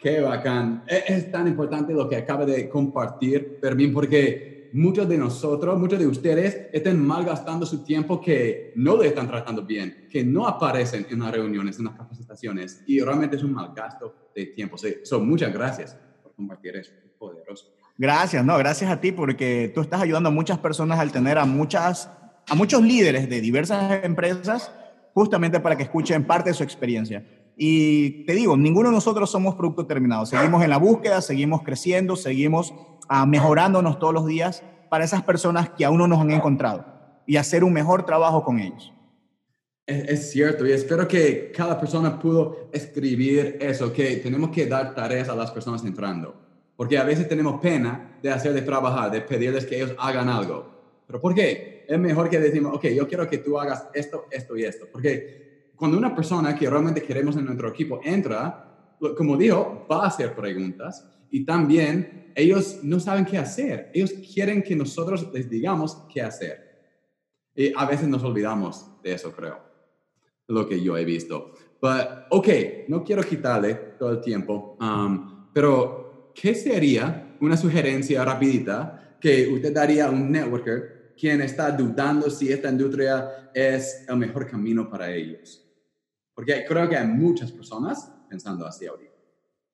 Qué 0.01 0.19
bacán. 0.19 0.83
E, 0.87 1.03
es, 1.09 1.31
tan 1.31 1.47
importante 1.47 1.93
lo 1.93 2.09
que 2.09 2.15
acaba 2.15 2.43
de 2.43 2.67
compartir, 2.67 3.59
Fermín, 3.61 3.93
porque 3.93 4.71
muchos 4.73 5.07
de 5.07 5.15
nosotros, 5.15 5.77
muchos 5.77 5.99
de 5.99 6.07
ustedes 6.07 6.69
están 6.73 6.99
malgastando 7.05 7.67
su 7.67 7.83
tiempo 7.83 8.19
que 8.19 8.73
no 8.75 8.97
le 8.97 9.09
están 9.09 9.27
tratando 9.27 9.63
bien, 9.63 10.07
que 10.09 10.23
no 10.23 10.47
aparecen 10.47 11.05
en 11.07 11.19
las 11.19 11.31
reuniones, 11.31 11.77
en 11.77 11.85
las 11.85 11.95
capacitaciones, 11.95 12.83
y 12.87 12.99
realmente 12.99 13.35
es 13.35 13.43
un 13.43 13.53
mal 13.53 13.73
gasto 13.75 14.31
de 14.35 14.47
tiempo. 14.47 14.75
So, 15.03 15.19
muchas 15.19 15.53
gracias 15.53 15.95
por 16.23 16.33
compartir 16.33 16.77
eso. 16.77 16.93
Poderoso. 17.19 17.67
Gracias, 17.95 18.43
no, 18.43 18.57
gracias 18.57 18.89
a 18.89 18.99
ti 18.99 19.11
porque 19.11 19.71
tú 19.75 19.81
estás 19.81 20.01
ayudando 20.01 20.29
a 20.29 20.31
muchas 20.31 20.57
personas 20.57 20.97
al 20.97 21.11
tener 21.11 21.37
a 21.37 21.45
muchas, 21.45 22.09
a 22.49 22.55
muchos 22.55 22.81
líderes 22.81 23.29
de 23.29 23.39
diversas 23.39 24.03
empresas 24.03 24.71
justamente 25.13 25.59
para 25.59 25.77
que 25.77 25.83
escuchen 25.83 26.23
parte 26.23 26.49
de 26.49 26.55
su 26.55 26.63
experiencia. 26.63 27.23
Y 27.63 28.25
te 28.25 28.33
digo, 28.33 28.57
ninguno 28.57 28.89
de 28.89 28.95
nosotros 28.95 29.29
somos 29.29 29.53
producto 29.53 29.85
terminado. 29.85 30.25
Seguimos 30.25 30.63
en 30.63 30.71
la 30.71 30.77
búsqueda, 30.77 31.21
seguimos 31.21 31.61
creciendo, 31.61 32.15
seguimos 32.15 32.73
ah, 33.07 33.27
mejorándonos 33.27 33.99
todos 33.99 34.15
los 34.15 34.25
días 34.25 34.63
para 34.89 35.03
esas 35.05 35.21
personas 35.21 35.69
que 35.69 35.85
aún 35.85 35.99
no 35.99 36.07
nos 36.07 36.19
han 36.21 36.31
encontrado 36.31 36.83
y 37.27 37.37
hacer 37.37 37.63
un 37.63 37.71
mejor 37.71 38.03
trabajo 38.03 38.43
con 38.43 38.57
ellos. 38.57 38.91
Es, 39.85 40.09
es, 40.09 40.31
cierto, 40.31 40.65
y 40.65 40.71
espero 40.71 41.07
que 41.07 41.51
cada 41.55 41.79
persona 41.79 42.17
pudo 42.17 42.69
escribir 42.71 43.59
eso, 43.61 43.93
que 43.93 44.15
tenemos 44.15 44.49
que 44.49 44.65
dar 44.65 44.95
tareas 44.95 45.29
a 45.29 45.35
las 45.35 45.51
personas 45.51 45.85
entrando. 45.85 46.33
Porque 46.75 46.97
a 46.97 47.03
veces 47.03 47.29
tenemos 47.29 47.61
pena 47.61 48.17
de 48.23 48.31
hacer 48.31 48.53
de 48.53 48.63
trabajar, 48.63 49.11
de 49.11 49.21
pedirles 49.21 49.67
que 49.67 49.75
ellos 49.75 49.93
hagan 49.99 50.29
algo. 50.29 50.65
¿Pero 51.05 51.21
por 51.21 51.35
qué? 51.35 51.85
Es 51.87 51.99
mejor 51.99 52.27
que 52.27 52.39
decimos, 52.39 52.73
ok, 52.73 52.87
yo 52.87 53.07
quiero 53.07 53.29
que 53.29 53.37
tú 53.37 53.59
hagas 53.59 53.87
esto, 53.93 54.25
esto 54.31 54.57
y 54.57 54.63
esto. 54.63 54.87
Porque 54.91 55.50
cuando 55.81 55.97
una 55.97 56.13
persona 56.13 56.55
que 56.55 56.69
realmente 56.69 57.01
queremos 57.01 57.35
en 57.37 57.45
nuestro 57.45 57.69
equipo 57.69 57.99
entra, 58.03 58.93
como 59.17 59.35
dijo, 59.35 59.87
va 59.89 60.03
a 60.03 60.07
hacer 60.09 60.35
preguntas 60.35 61.09
y 61.31 61.43
también 61.43 62.31
ellos 62.35 62.81
no 62.83 62.99
saben 62.99 63.25
qué 63.25 63.39
hacer. 63.39 63.89
Ellos 63.91 64.13
quieren 64.31 64.61
que 64.61 64.75
nosotros 64.75 65.27
les 65.33 65.49
digamos 65.49 65.97
qué 66.13 66.21
hacer. 66.21 66.83
Y 67.55 67.73
a 67.75 67.87
veces 67.87 68.07
nos 68.07 68.23
olvidamos 68.23 68.91
de 69.01 69.13
eso, 69.13 69.31
creo. 69.31 69.57
Lo 70.49 70.69
que 70.69 70.79
yo 70.79 70.95
he 70.95 71.03
visto. 71.03 71.51
Pero, 71.81 72.25
ok, 72.29 72.47
no 72.87 73.03
quiero 73.03 73.23
quitarle 73.23 73.73
todo 73.97 74.11
el 74.11 74.21
tiempo, 74.21 74.77
um, 74.79 75.49
pero 75.51 76.31
¿qué 76.35 76.53
sería 76.53 77.37
una 77.39 77.57
sugerencia 77.57 78.23
rapidita 78.23 79.17
que 79.19 79.47
usted 79.47 79.73
daría 79.73 80.05
a 80.05 80.11
un 80.11 80.31
networker 80.31 81.15
quien 81.19 81.41
está 81.41 81.71
dudando 81.71 82.29
si 82.29 82.51
esta 82.51 82.69
industria 82.69 83.49
es 83.51 84.05
el 84.07 84.17
mejor 84.17 84.45
camino 84.45 84.87
para 84.87 85.11
ellos? 85.11 85.69
Porque 86.33 86.65
creo 86.67 86.87
que 86.89 86.97
hay 86.97 87.07
muchas 87.07 87.51
personas 87.51 88.11
pensando 88.29 88.65
así 88.65 88.85
ahorita. 88.85 89.11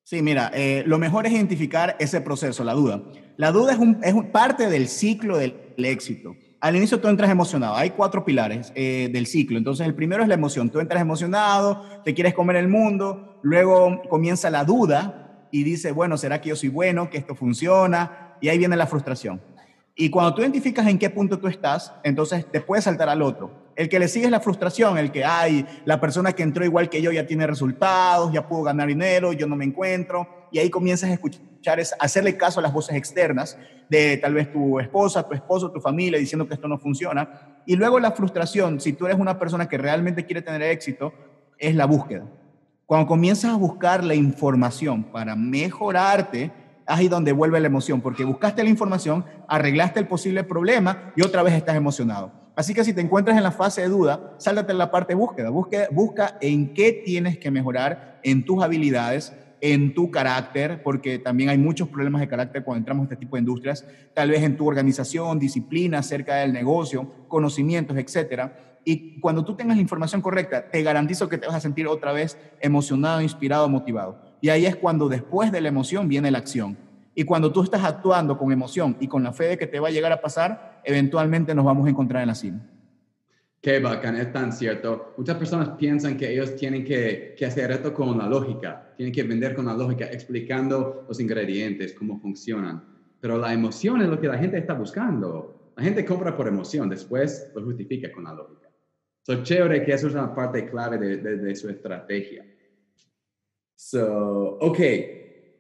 Sí, 0.04 0.22
mira, 0.22 0.52
eh, 0.54 0.84
lo 0.86 0.98
mejor 0.98 1.26
es 1.26 1.34
identificar 1.34 1.96
ese 2.00 2.22
proceso, 2.22 2.63
la 2.63 2.74
duda. 2.74 3.04
La 3.36 3.52
duda 3.52 3.74
es, 3.74 3.80
un, 3.80 4.00
es 4.02 4.15
parte 4.32 4.70
del 4.70 4.88
ciclo 4.88 5.38
del, 5.38 5.54
éxito. 5.78 6.36
Al 6.60 6.76
inicio 6.76 7.00
tú 7.00 7.08
entras 7.08 7.30
emocionado. 7.30 7.76
Hay 7.76 7.89
cuatro 7.91 8.24
pilares 8.24 8.72
eh, 8.74 9.10
del 9.12 9.28
ciclo. 9.28 9.58
Entonces, 9.58 9.86
el 9.86 9.93
primero 9.93 10.24
es 10.24 10.30
la 10.30 10.36
emoción. 10.36 10.70
Tú 10.70 10.80
entras 10.80 11.02
emocionado, 11.02 11.84
te 12.04 12.13
quieres 12.13 12.34
comer 12.34 12.56
el 12.56 12.67
mundo, 12.67 13.39
luego 13.43 14.02
comienza 14.10 14.50
la 14.50 14.63
duda, 14.63 15.28
y 15.52 15.63
dice, 15.63 15.91
bueno, 15.91 16.17
¿será 16.17 16.41
que 16.41 16.50
yo 16.50 16.56
soy 16.56 16.70
bueno, 16.70 17.10
que 17.10 17.17
esto 17.17 17.36
funciona? 17.36 18.36
Y 18.41 18.50
ahí 18.50 18.58
viene 18.58 18.76
la 18.76 18.88
frustración. 18.88 19.41
Y 19.96 20.10
cuando 20.10 20.36
tú 20.36 20.41
identificas 20.41 20.88
en 20.88 21.00
qué 21.00 21.10
punto 21.10 21.39
tú 21.39 21.48
estás, 21.48 21.93
entonces 22.04 22.46
te 22.50 22.62
puedes 22.62 22.86
saltar 22.86 23.10
al 23.10 23.22
otro. 23.22 23.66
El 23.78 23.90
que 23.90 24.00
le 24.00 24.08
sigue 24.08 24.26
es 24.26 24.32
la 24.32 24.40
frustración, 24.40 24.98
el 24.98 25.12
que, 25.12 25.24
ay, 25.24 25.63
la 25.86 26.02
persona 26.02 26.34
que 26.34 26.42
entró 26.42 26.66
igual 26.66 26.90
que 26.90 27.00
yo 27.00 27.12
ya 27.12 27.28
tiene 27.28 27.46
resultados, 27.46 28.34
ya 28.34 28.48
pudo 28.48 28.63
ganar 28.63 28.88
dinero, 28.88 29.34
yo 29.34 29.46
no 29.46 29.56
me 29.56 29.66
encuentro. 29.66 30.48
Y 30.52 30.58
ahí 30.58 30.72
comienzas 30.72 31.12
a 31.12 31.13
escuchar, 31.13 31.80
a 31.80 32.04
hacerle 32.04 32.36
caso 32.36 32.60
a 32.60 32.63
las 32.63 32.74
voces 32.74 32.96
externas 32.96 33.56
de 33.88 34.18
tal 34.18 34.34
vez 34.34 34.52
tu 34.52 34.80
esposa, 34.80 35.28
tu 35.28 35.36
esposo, 35.36 35.72
tu 35.72 35.80
familia, 35.80 36.18
diciendo 36.18 36.48
que 36.48 36.56
esto 36.56 36.68
no 36.68 36.80
funciona. 36.80 37.62
Y 37.68 37.76
luego 37.76 38.00
la 38.00 38.13
frustración, 38.13 38.82
si 38.82 38.94
tú 38.94 39.06
eres 39.06 39.20
una 39.20 39.38
persona 39.38 39.70
que 39.70 39.78
realmente 39.78 40.26
quiere 40.26 40.42
tener 40.42 40.63
éxito, 40.63 41.13
es 41.60 41.76
la 41.76 41.86
búsqueda. 41.86 42.26
Cuando 42.88 43.06
comienzas 43.06 43.52
a 43.52 43.58
buscar 43.58 44.04
la 44.04 44.16
información 44.16 45.04
para 45.04 45.36
mejorarte, 45.36 46.52
ahí 46.88 47.10
donde 47.10 47.32
vuelve 47.32 47.60
la 47.60 47.68
emoción, 47.68 48.02
porque 48.02 48.24
buscaste 48.24 48.63
la 48.63 48.72
información, 48.72 49.24
arreglaste 49.48 50.00
el 50.00 50.08
posible 50.08 50.44
problema 50.44 51.13
y 51.16 51.22
otra 51.22 51.44
vez 51.44 51.54
estás 51.54 51.76
emocionado. 51.76 52.46
Así 52.58 52.74
que 52.74 52.84
si 52.84 52.91
te 52.91 53.02
encuentras 53.02 53.38
en 53.38 53.43
la 53.43 53.52
fase 53.52 53.82
de 53.82 53.88
duda, 53.88 54.34
sáltate 54.39 54.72
en 54.72 54.80
la 54.80 54.89
parte 54.89 55.13
de 55.13 55.20
búsqueda. 55.20 55.52
Busca, 55.52 55.88
busca 55.91 56.38
en 56.41 56.74
qué 56.74 56.91
tienes 56.91 57.38
que 57.38 57.52
mejorar 57.52 58.20
en 58.24 58.43
tus 58.43 58.63
habilidades 58.63 59.32
en 59.62 59.93
tu 59.93 60.10
carácter, 60.12 60.82
porque 60.84 61.20
también 61.20 61.50
hay 61.50 61.58
muchos 61.58 61.88
problemas 61.88 62.22
de 62.22 62.28
carácter 62.28 62.63
cuando 62.63 62.80
entramos 62.80 63.02
en 63.02 63.13
este 63.13 63.15
tipo 63.17 63.36
de 63.36 63.41
industrias, 63.41 63.86
tal 64.13 64.32
vez 64.32 64.41
en 64.43 64.58
tu 64.58 64.67
organización, 64.67 65.39
disciplina 65.39 66.00
acerca 66.00 66.38
del 66.38 66.52
negocio, 66.52 67.08
conocimientos, 67.28 67.96
etcétera. 67.96 68.80
Y 68.84 69.20
cuando 69.20 69.43
tú 69.43 69.56
tengas 69.56 69.78
la 69.78 69.82
información 69.82 70.22
correcta, 70.22 70.70
te 70.70 70.82
garantizo 70.82 71.30
que 71.30 71.38
te 71.38 71.46
vas 71.46 71.56
a 71.56 71.60
sentir 71.60 71.88
otra 71.88 72.12
vez 72.12 72.39
emocionado, 72.60 73.22
inspirado, 73.22 73.70
motivado. 73.70 74.20
Y 74.41 74.50
ahí 74.50 74.65
es 74.65 74.76
cuando 74.76 75.10
después 75.10 75.52
de 75.52 75.62
la 75.62 75.67
emoción 75.67 76.08
viene 76.08 76.32
la 76.32 76.39
acción. 76.39 76.78
Y 77.15 77.24
cuando 77.24 77.52
tú 77.52 77.63
estás 77.63 77.84
actuando 77.84 78.38
con 78.38 78.52
emoción 78.52 78.96
y 79.00 79.08
con 79.08 79.24
la 79.24 79.34
fe 79.34 79.46
de 79.46 79.58
que 79.58 79.65
te 79.65 79.80
va 79.80 79.88
a 79.88 79.91
llegar 79.91 80.12
a 80.12 80.22
pasar, 80.22 80.77
eventualmente 80.88 81.54
nos 81.54 81.65
vamos 81.65 81.86
a 81.86 81.89
encontrar 81.89 82.23
en 82.23 82.30
la 82.30 82.36
cima. 82.36 82.65
Qué 83.62 83.80
bacán, 83.80 84.15
es 84.15 84.32
tan 84.32 84.54
cierto. 84.54 85.13
Muchas 85.17 85.36
personas 85.36 85.69
piensan 85.78 86.15
que 86.15 86.32
ellos 86.32 86.56
tienen 86.56 86.86
que, 86.86 87.36
que, 87.38 87.45
hacer 87.45 87.69
esto 87.71 87.93
con 87.93 88.17
la 88.17 88.28
lógica, 88.28 88.93
tienen 88.95 89.13
que 89.13 89.23
vender 89.23 89.54
con 89.54 89.65
la 89.65 89.73
lógica, 89.73 90.06
explicando 90.06 91.06
los 91.08 91.19
ingredientes, 91.19 91.93
cómo 91.93 92.19
funcionan. 92.19 92.84
Pero 93.19 93.38
la 93.38 93.52
emoción 93.54 94.02
es 94.02 94.08
lo 94.08 94.21
que 94.21 94.28
la 94.28 94.38
gente 94.38 94.58
está 94.58 94.73
buscando. 94.73 95.73
La 95.76 95.84
gente 95.84 96.06
compra 96.06 96.36
por 96.36 96.47
emoción, 96.47 96.88
después 96.88 97.52
lo 97.54 97.63
justifica 97.63 98.12
con 98.12 98.23
la 98.23 98.34
lógica. 98.34 98.69
So, 99.23 99.43
chévere 99.43 99.84
que 99.84 99.93
eso 99.93 100.08
es 100.08 100.13
una 100.13 100.34
parte 100.34 100.65
clave 100.69 100.97
de, 100.97 101.17
de, 101.17 101.38
de 101.38 101.56
su 101.56 101.69
estrategia. 101.69 102.45
So, 103.76 104.58
ok. 104.62 104.80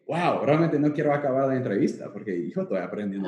Wow, 0.07 0.45
realmente 0.45 0.79
no 0.79 0.93
quiero 0.93 1.13
acabar 1.13 1.49
la 1.49 1.57
entrevista 1.57 2.11
porque 2.13 2.49
yo 2.49 2.61
estoy 2.61 2.77
aprendiendo. 2.77 3.27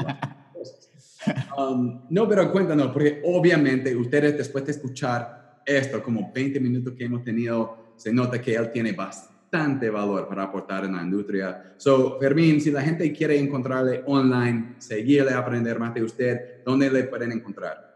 Um, 1.58 2.02
no, 2.10 2.28
pero 2.28 2.52
cuéntanos, 2.52 2.88
porque 2.92 3.22
obviamente 3.26 3.96
ustedes 3.96 4.38
después 4.38 4.66
de 4.66 4.72
escuchar 4.72 5.62
esto, 5.66 6.02
como 6.02 6.32
20 6.34 6.60
minutos 6.60 6.94
que 6.98 7.06
hemos 7.06 7.24
tenido, 7.24 7.94
se 7.96 8.14
nota 8.14 8.42
que 8.42 8.56
él 8.56 8.72
tiene 8.72 8.94
bastante 8.94 9.90
valor 9.90 10.28
para 10.28 10.44
aportar 10.44 10.86
en 10.86 10.96
la 10.96 11.02
industria. 11.02 11.74
So, 11.78 12.18
Fermín, 12.20 12.62
si 12.62 12.72
la 12.72 12.82
gente 12.82 13.12
quiere 13.12 13.38
encontrarle 13.38 14.04
online, 14.06 14.76
seguirle, 14.78 15.34
aprender 15.34 15.78
más 15.80 15.94
de 15.94 16.04
usted, 16.04 16.64
¿dónde 16.66 16.90
le 16.90 17.04
pueden 17.04 17.32
encontrar? 17.32 17.90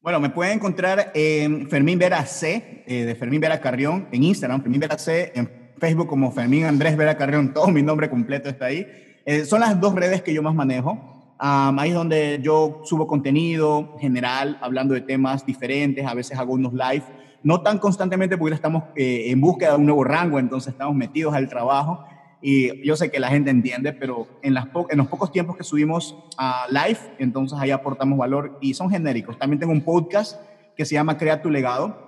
Bueno, 0.00 0.20
me 0.20 0.30
pueden 0.30 0.54
encontrar 0.54 1.10
en 1.14 1.68
Fermín 1.68 1.98
Vera 1.98 2.24
C, 2.24 2.84
eh, 2.86 3.04
de 3.04 3.14
Fermín 3.14 3.40
Vera 3.40 3.60
Carrión, 3.60 4.08
en 4.12 4.22
Instagram, 4.22 4.62
Fermín 4.62 4.80
Vera 4.80 4.96
C, 4.96 5.32
en 5.34 5.50
Facebook 5.78 6.06
como 6.06 6.30
Fermín 6.30 6.64
Andrés 6.64 6.96
Vera 6.96 7.16
Carrión, 7.16 7.52
todo 7.54 7.68
mi 7.68 7.82
nombre 7.82 8.08
completo 8.08 8.48
está 8.48 8.66
ahí. 8.66 8.86
Eh, 9.26 9.44
son 9.44 9.60
las 9.60 9.78
dos 9.80 9.94
redes 9.94 10.22
que 10.22 10.32
yo 10.32 10.42
más 10.42 10.54
manejo 10.54 11.17
ahí 11.38 11.90
es 11.90 11.94
donde 11.94 12.40
yo 12.42 12.80
subo 12.84 13.06
contenido 13.06 13.96
general, 13.98 14.58
hablando 14.60 14.94
de 14.94 15.00
temas 15.00 15.46
diferentes, 15.46 16.06
a 16.06 16.14
veces 16.14 16.38
hago 16.38 16.54
unos 16.54 16.72
live, 16.72 17.04
no 17.42 17.60
tan 17.60 17.78
constantemente 17.78 18.36
porque 18.36 18.54
estamos 18.54 18.84
eh, 18.96 19.30
en 19.30 19.40
búsqueda 19.40 19.70
de 19.70 19.76
un 19.76 19.86
nuevo 19.86 20.04
rango, 20.04 20.38
entonces 20.38 20.72
estamos 20.72 20.94
metidos 20.94 21.34
al 21.34 21.48
trabajo 21.48 22.04
y 22.40 22.86
yo 22.86 22.96
sé 22.96 23.10
que 23.10 23.18
la 23.18 23.28
gente 23.28 23.50
entiende, 23.50 23.92
pero 23.92 24.26
en, 24.42 24.54
los 24.54 25.08
pocos 25.08 25.32
tiempos 25.32 25.56
que 25.56 25.64
subimos 25.64 26.16
a 26.36 26.66
live, 26.68 26.98
entonces 27.18 27.58
ahí 27.58 27.70
aportamos 27.70 28.18
valor 28.18 28.58
y 28.60 28.74
son 28.74 28.90
genéricos. 28.90 29.38
También 29.38 29.58
tengo 29.58 29.72
un 29.72 29.82
podcast 29.82 30.40
que 30.76 30.84
se 30.84 30.94
llama 30.94 31.18
Crea 31.18 31.42
tu 31.42 31.50
legado, 31.50 32.04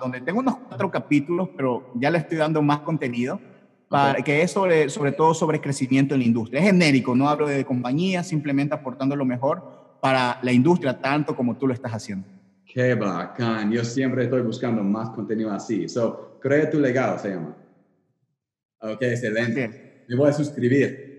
donde 0.00 0.22
tengo 0.22 0.40
unos 0.40 0.56
cuatro 0.68 0.90
capítulos, 0.90 1.50
pero 1.54 1.90
ya 1.94 2.10
le 2.10 2.18
estoy 2.18 2.38
dando 2.38 2.62
más 2.62 2.80
contenido 2.80 3.38
que 4.24 4.42
es 4.42 4.50
sobre, 4.50 4.88
sobre 4.88 5.12
todo 5.12 5.34
sobre 5.34 5.60
crecimiento 5.60 6.14
en 6.14 6.20
la 6.20 6.26
industria. 6.26 6.60
Es 6.60 6.66
genérico, 6.66 7.14
no 7.14 7.28
hablo 7.28 7.48
de 7.48 7.64
compañía, 7.64 8.22
simplemente 8.22 8.74
aportando 8.74 9.16
lo 9.16 9.24
mejor 9.24 9.98
para 10.00 10.38
la 10.42 10.52
industria, 10.52 11.00
tanto 11.00 11.34
como 11.34 11.56
tú 11.56 11.66
lo 11.66 11.74
estás 11.74 11.92
haciendo. 11.92 12.28
Qué 12.66 12.94
bacán. 12.94 13.70
Yo 13.70 13.84
siempre 13.84 14.24
estoy 14.24 14.42
buscando 14.42 14.82
más 14.82 15.10
contenido 15.10 15.52
así. 15.52 15.88
So, 15.88 16.38
crea 16.40 16.68
tu 16.68 16.80
legado, 16.80 17.18
se 17.18 17.30
llama. 17.30 17.56
Ok, 18.80 19.00
excelente. 19.02 20.04
Me 20.08 20.16
voy 20.16 20.28
a 20.28 20.32
suscribir. 20.32 21.12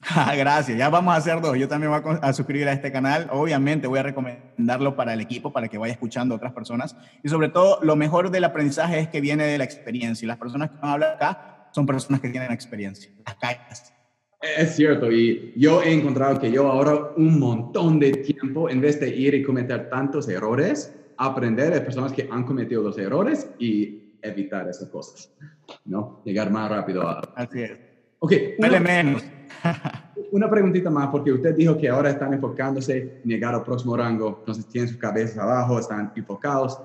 Ah, 0.14 0.32
gracias, 0.36 0.78
ya 0.78 0.88
vamos 0.90 1.12
a 1.12 1.16
hacer 1.16 1.40
dos. 1.40 1.58
Yo 1.58 1.66
también 1.66 1.90
voy 1.90 2.18
a, 2.22 2.32
suscribir 2.32 2.68
a 2.68 2.72
este 2.72 2.92
canal. 2.92 3.28
Obviamente 3.32 3.88
voy 3.88 3.98
a 3.98 4.04
recomendarlo 4.04 4.94
para 4.94 5.12
el 5.12 5.20
equipo, 5.20 5.52
para 5.52 5.66
que 5.66 5.76
vaya 5.76 5.92
escuchando 5.92 6.34
a 6.34 6.36
otras 6.36 6.52
personas. 6.52 6.96
Y 7.24 7.28
sobre 7.28 7.48
todo, 7.48 7.80
lo 7.82 7.96
mejor 7.96 8.30
del 8.30 8.44
aprendizaje 8.44 9.00
es 9.00 9.08
que 9.08 9.20
viene 9.20 9.44
de 9.44 9.58
la 9.58 9.64
experiencia. 9.64 10.24
Y 10.24 10.28
las 10.28 10.38
personas 10.38 10.70
que 10.70 10.76
van 10.76 10.90
a 10.90 10.92
hablar 10.92 11.14
acá 11.16 11.57
son 11.78 11.86
personas 11.86 12.20
que 12.20 12.28
tienen 12.28 12.50
experiencia, 12.50 13.08
las 13.24 13.36
calles. 13.36 13.92
Es 14.42 14.74
cierto, 14.74 15.12
y 15.12 15.52
yo 15.56 15.80
he 15.80 15.92
encontrado 15.92 16.40
que 16.40 16.50
yo 16.50 16.66
ahora 16.66 17.12
un 17.16 17.38
montón 17.38 18.00
de 18.00 18.10
tiempo, 18.10 18.68
en 18.68 18.80
vez 18.80 18.98
de 18.98 19.08
ir 19.08 19.32
y 19.34 19.44
cometer 19.44 19.88
tantos 19.88 20.28
errores, 20.28 20.92
aprender 21.16 21.72
de 21.72 21.80
personas 21.80 22.12
que 22.12 22.28
han 22.28 22.42
cometido 22.42 22.82
los 22.82 22.98
errores 22.98 23.48
y 23.60 24.16
evitar 24.22 24.68
esas 24.68 24.88
cosas, 24.88 25.32
¿no? 25.84 26.20
Llegar 26.24 26.50
más 26.50 26.68
rápido 26.68 27.02
a... 27.06 27.20
Así 27.36 27.62
es. 27.62 27.78
Ok. 28.18 28.32
Una, 28.58 28.80
menos. 28.80 29.22
una 30.32 30.50
preguntita 30.50 30.90
más, 30.90 31.10
porque 31.10 31.30
usted 31.30 31.54
dijo 31.54 31.78
que 31.78 31.88
ahora 31.88 32.10
están 32.10 32.34
enfocándose 32.34 33.20
en 33.22 33.30
llegar 33.30 33.54
al 33.54 33.62
próximo 33.62 33.96
rango, 33.96 34.38
entonces 34.40 34.66
tienen 34.66 34.88
sus 34.88 34.98
cabezas 34.98 35.38
abajo, 35.38 35.78
están 35.78 36.12
enfocados. 36.16 36.80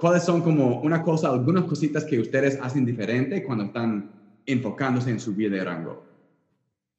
¿Cuáles 0.00 0.22
son 0.22 0.40
como 0.40 0.80
una 0.80 1.02
cosa, 1.02 1.28
algunas 1.28 1.64
cositas 1.64 2.06
que 2.06 2.18
ustedes 2.18 2.58
hacen 2.62 2.86
diferente 2.86 3.44
cuando 3.44 3.64
están 3.64 4.10
enfocándose 4.46 5.10
en 5.10 5.20
subir 5.20 5.50
de 5.50 5.62
rango? 5.62 6.02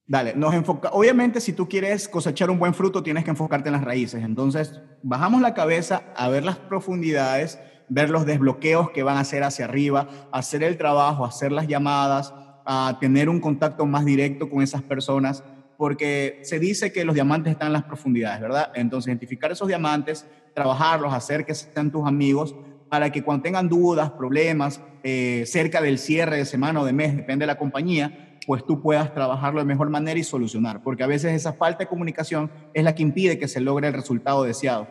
Dale, 0.05 0.35
nos 0.35 0.53
enfoca. 0.53 0.89
Obviamente, 0.89 1.41
si 1.41 1.53
tú 1.53 1.67
quieres 1.67 2.07
cosechar 2.07 2.51
un 2.51 2.59
buen 2.59 2.75
fruto, 2.75 3.01
tienes 3.01 3.23
que 3.23 3.31
enfocarte 3.31 3.69
en 3.69 3.73
las 3.73 3.83
raíces. 3.83 4.23
Entonces, 4.23 4.79
bajamos 5.01 5.41
la 5.41 5.55
cabeza 5.55 6.03
a 6.15 6.29
ver 6.29 6.43
las 6.43 6.57
profundidades, 6.57 7.59
ver 7.89 8.11
los 8.11 8.27
desbloqueos 8.27 8.91
que 8.91 9.01
van 9.01 9.17
a 9.17 9.21
hacer 9.21 9.43
hacia 9.43 9.65
arriba, 9.65 10.07
hacer 10.31 10.61
el 10.61 10.77
trabajo, 10.77 11.25
hacer 11.25 11.51
las 11.51 11.67
llamadas, 11.67 12.35
a 12.65 12.97
tener 12.99 13.29
un 13.29 13.39
contacto 13.39 13.87
más 13.87 14.05
directo 14.05 14.47
con 14.47 14.61
esas 14.61 14.83
personas, 14.83 15.43
porque 15.75 16.39
se 16.43 16.59
dice 16.59 16.93
que 16.93 17.03
los 17.03 17.15
diamantes 17.15 17.53
están 17.53 17.67
en 17.67 17.73
las 17.73 17.83
profundidades, 17.83 18.41
¿verdad? 18.41 18.71
Entonces, 18.75 19.07
identificar 19.07 19.51
esos 19.51 19.67
diamantes, 19.67 20.27
trabajarlos, 20.53 21.11
hacer 21.11 21.45
que 21.45 21.55
sean 21.55 21.91
tus 21.91 22.05
amigos, 22.05 22.55
para 22.91 23.10
que 23.10 23.23
cuando 23.23 23.43
tengan 23.43 23.69
dudas, 23.69 24.12
problemas, 24.12 24.82
eh, 25.01 25.45
cerca 25.47 25.80
del 25.80 25.97
cierre 25.97 26.36
de 26.36 26.43
semana 26.43 26.82
o 26.82 26.86
de 26.86 26.91
mes, 26.91 27.15
depende 27.15 27.43
de 27.43 27.47
la 27.47 27.58
compañía, 27.58 28.38
pues 28.45 28.65
tú 28.65 28.82
puedas 28.82 29.13
trabajarlo 29.13 29.62
de 29.62 29.65
mejor 29.65 29.89
manera 29.89 30.19
y 30.19 30.25
solucionar, 30.25 30.84
porque 30.84 31.01
a 31.01 31.08
veces 31.08 31.32
esa 31.32 31.54
falta 31.54 31.86
de 31.86 31.88
comunicación 31.88 32.51
es 32.73 32.84
la 32.84 32.93
que 32.93 33.01
impide 33.01 33.39
que 33.39 33.47
se 33.47 33.62
logre 33.62 33.88
el 33.88 33.93
resultado 33.93 34.43
deseado. 34.43 34.89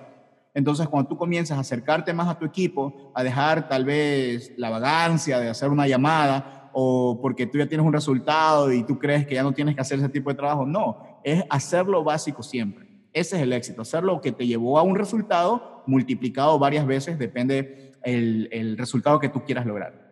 Entonces, 0.54 0.88
cuando 0.88 1.10
tú 1.10 1.18
comienzas 1.18 1.58
a 1.58 1.60
acercarte 1.60 2.14
más 2.14 2.26
a 2.28 2.38
tu 2.38 2.46
equipo, 2.46 3.12
a 3.14 3.22
dejar 3.22 3.68
tal 3.68 3.84
vez 3.84 4.54
la 4.56 4.70
vagancia 4.70 5.38
de 5.38 5.50
hacer 5.50 5.68
una 5.68 5.86
llamada 5.86 6.70
o 6.72 7.18
porque 7.20 7.46
tú 7.46 7.58
ya 7.58 7.66
tienes 7.66 7.86
un 7.86 7.92
resultado 7.92 8.72
y 8.72 8.82
tú 8.82 8.98
crees 8.98 9.26
que 9.26 9.34
ya 9.34 9.42
no 9.42 9.52
tienes 9.52 9.74
que 9.74 9.82
hacer 9.82 9.98
ese 9.98 10.08
tipo 10.08 10.30
de 10.30 10.36
trabajo, 10.36 10.64
no, 10.64 11.20
es 11.22 11.44
hacer 11.50 11.84
lo 11.84 12.02
básico 12.02 12.42
siempre. 12.42 12.88
Ese 13.12 13.36
es 13.36 13.42
el 13.42 13.52
éxito, 13.52 13.82
hacer 13.82 14.04
lo 14.04 14.22
que 14.22 14.32
te 14.32 14.46
llevó 14.46 14.78
a 14.78 14.82
un 14.82 14.94
resultado 14.96 15.82
multiplicado 15.86 16.58
varias 16.58 16.86
veces, 16.86 17.18
depende 17.18 17.89
el, 18.02 18.48
el 18.52 18.76
resultado 18.76 19.18
que 19.18 19.28
tú 19.28 19.44
quieras 19.44 19.66
lograr. 19.66 20.10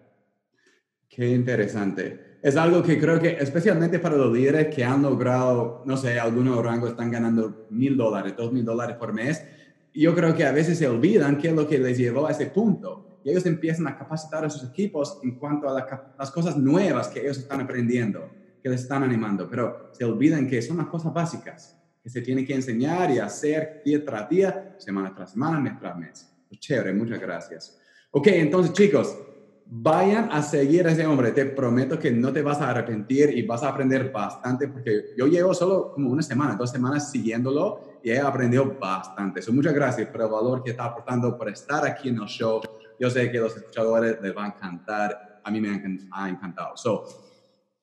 Qué 1.09 1.29
interesante. 1.29 2.39
Es 2.43 2.57
algo 2.57 2.83
que 2.83 2.99
creo 2.99 3.19
que, 3.19 3.31
especialmente 3.31 3.99
para 3.99 4.17
los 4.17 4.33
líderes 4.33 4.73
que 4.73 4.85
han 4.85 5.03
logrado, 5.03 5.83
no 5.87 5.97
sé, 5.97 6.21
algunos 6.21 6.65
rangos 6.65 6.91
están 6.91 7.11
ganando 7.11 7.67
mil 7.71 7.97
dólares, 7.97 8.35
dos 8.37 8.53
mil 8.53 8.65
dólares 8.65 8.97
por 8.97 9.13
mes, 9.13 9.45
yo 9.93 10.15
creo 10.15 10.37
que 10.37 10.45
a 10.45 10.53
veces 10.53 10.79
se 10.79 10.87
olvidan 10.87 11.39
qué 11.39 11.49
es 11.49 11.55
lo 11.55 11.67
que 11.67 11.79
les 11.79 11.99
llevó 11.99 12.27
a 12.27 12.31
ese 12.31 12.47
punto. 12.47 13.21
Y 13.25 13.31
ellos 13.31 13.47
empiezan 13.47 13.89
a 13.89 13.99
capacitar 13.99 14.45
a 14.45 14.51
sus 14.51 14.71
equipos 14.71 15.19
en 15.25 15.37
cuanto 15.37 15.69
a 15.69 16.05
las 16.17 16.31
cosas 16.31 16.57
nuevas 16.57 17.09
que 17.09 17.21
ellos 17.21 17.39
están 17.39 17.61
aprendiendo, 17.61 18.31
que 18.63 18.69
les 18.69 18.83
están 18.83 19.03
animando, 19.03 19.49
pero 19.51 19.91
se 19.93 20.05
olvidan 20.05 20.47
que 20.47 20.63
son 20.63 20.77
las 20.77 20.87
cosas 20.87 21.13
básicas 21.13 21.77
que 22.03 22.09
se 22.09 22.23
tienen 22.23 22.47
que 22.47 22.55
enseñar 22.55 23.11
y 23.11 23.19
hacer 23.19 23.83
día 23.85 24.05
tras 24.05 24.29
día, 24.29 24.77
semana 24.79 25.13
tras 25.13 25.33
semana, 25.33 25.59
mes 25.59 25.77
tras 25.81 25.99
mes. 25.99 26.33
Pues 26.49 26.61
chévere, 26.61 26.93
muchas 26.93 27.21
gracias. 27.21 27.78
Ok, 28.11 28.29
entonces 28.29 28.73
chicos, 28.73 29.19
vayan 29.67 30.31
a 30.33 30.43
seguir 30.43 30.87
a 30.87 30.93
ese 30.93 31.07
hombre. 31.07 31.33
Te 31.33 31.45
prometo 31.45 31.99
que 31.99 32.11
no 32.11 32.33
te 32.33 32.41
vas 32.41 32.61
a 32.61 32.71
arrepentir 32.71 33.37
y 33.37 33.43
vas 33.43 33.63
a 33.63 33.69
aprender 33.69 34.11
bastante 34.11 34.69
porque 34.69 35.11
yo 35.17 35.27
llevo 35.27 35.53
solo 35.53 35.93
como 35.93 36.11
una 36.11 36.23
semana, 36.23 36.57
dos 36.57 36.71
semanas 36.71 37.11
siguiéndolo 37.11 38.01
y 38.03 38.11
he 38.11 38.19
aprendido 38.19 38.77
bastante. 38.81 39.43
So, 39.43 39.53
muchas 39.53 39.75
gracias 39.75 40.09
por 40.09 40.23
el 40.23 40.29
valor 40.29 40.63
que 40.63 40.71
está 40.71 40.87
aportando, 40.87 41.37
por 41.37 41.51
estar 41.51 41.87
aquí 41.87 42.09
en 42.09 42.17
el 42.17 42.27
show. 42.27 42.63
Yo 42.99 43.11
sé 43.11 43.31
que 43.31 43.39
los 43.39 43.55
escuchadores 43.57 44.19
les 44.23 44.35
va 44.35 44.45
a 44.45 44.49
encantar. 44.49 45.41
A 45.45 45.51
mí 45.51 45.61
me 45.61 45.69
ha 46.13 46.29
encantado. 46.29 46.77
So, 46.77 47.05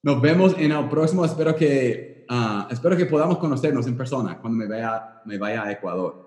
nos 0.02 0.22
vemos 0.22 0.56
en 0.58 0.72
el 0.72 0.90
próximo. 0.90 1.24
Espero 1.24 1.56
que, 1.56 2.26
uh, 2.30 2.72
espero 2.72 2.98
que 2.98 3.06
podamos 3.06 3.38
conocernos 3.38 3.86
en 3.86 3.96
persona 3.96 4.40
cuando 4.40 4.58
me 4.58 4.68
vaya, 4.68 5.22
me 5.26 5.38
vaya 5.38 5.64
a 5.64 5.72
Ecuador. 5.72 6.25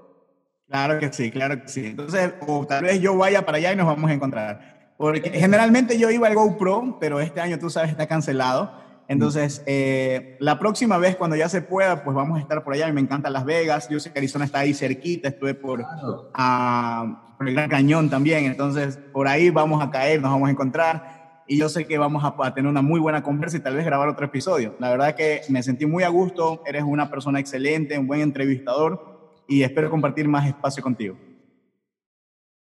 Claro 0.69 0.99
que 0.99 1.11
sí, 1.13 1.31
claro 1.31 1.63
que 1.63 1.69
sí. 1.69 1.87
Entonces, 1.87 2.35
o 2.47 2.67
tal 2.67 2.85
vez 2.85 3.01
yo 3.01 3.17
vaya 3.17 3.47
para 3.47 3.57
allá 3.57 3.73
y 3.73 3.77
nos 3.77 3.87
vamos 3.87 4.11
a 4.11 4.15
encontrar. 4.15 4.93
Porque 4.99 5.31
generalmente 5.31 5.99
yo 5.99 6.11
iba 6.11 6.29
al 6.29 6.35
GoPro, 6.35 6.99
pero 7.01 7.21
este 7.21 7.41
año, 7.41 7.59
tú 7.59 7.71
sabes, 7.71 7.91
está 7.91 8.07
cancelado. 8.07 8.73
Entonces, 9.07 9.63
eh, 9.65 10.37
la 10.41 10.59
próxima 10.59 10.99
vez, 10.99 11.17
cuando 11.17 11.37
ya 11.37 11.49
se 11.49 11.63
pueda, 11.63 12.05
pues 12.05 12.15
vamos 12.15 12.37
a 12.39 12.43
estar 12.43 12.63
por 12.65 12.75
allá. 12.75 12.89
Y 12.89 12.93
me 12.93 13.01
encanta 13.01 13.31
Las 13.31 13.47
Vegas. 13.47 13.89
Yo 13.89 13.99
sé 13.99 14.13
que 14.13 14.19
Arizona 14.19 14.45
está 14.45 14.59
ahí 14.59 14.75
cerquita. 14.75 15.29
Estuve 15.29 15.55
por, 15.55 15.83
ah, 16.35 17.35
por 17.39 17.49
el 17.49 17.55
Gran 17.55 17.71
Cañón 17.71 18.11
también. 18.11 18.45
Entonces, 18.45 18.99
por 19.13 19.27
ahí 19.27 19.49
vamos 19.49 19.83
a 19.83 19.91
caer, 19.91 20.21
nos 20.21 20.33
vamos 20.33 20.49
a 20.49 20.53
encontrar. 20.53 21.17
y 21.51 21.57
yo 21.57 21.71
sé 21.71 21.87
que 21.87 21.97
vamos 21.97 22.23
a, 22.25 22.53
tener 22.53 22.69
una 22.69 22.83
muy 22.83 23.01
buena 23.01 23.23
conversa 23.23 23.57
y 23.57 23.61
tal 23.61 23.75
vez 23.75 23.87
grabar 23.87 24.09
otro 24.09 24.27
episodio. 24.27 24.75
La 24.81 24.91
verdad 24.91 25.15
que 25.15 25.41
me 25.49 25.63
sentí 25.63 25.87
muy 25.87 26.03
a 26.03 26.11
gusto, 26.11 26.63
eres 26.67 26.83
una 26.83 27.09
persona 27.09 27.41
excelente, 27.41 27.99
un 27.99 28.07
buen 28.07 28.21
entrevistador 28.21 29.18
y 29.49 29.63
espero 29.63 29.91
compartir 29.91 30.29
más 30.29 30.47
espacio 30.47 30.83
contigo. 30.83 31.17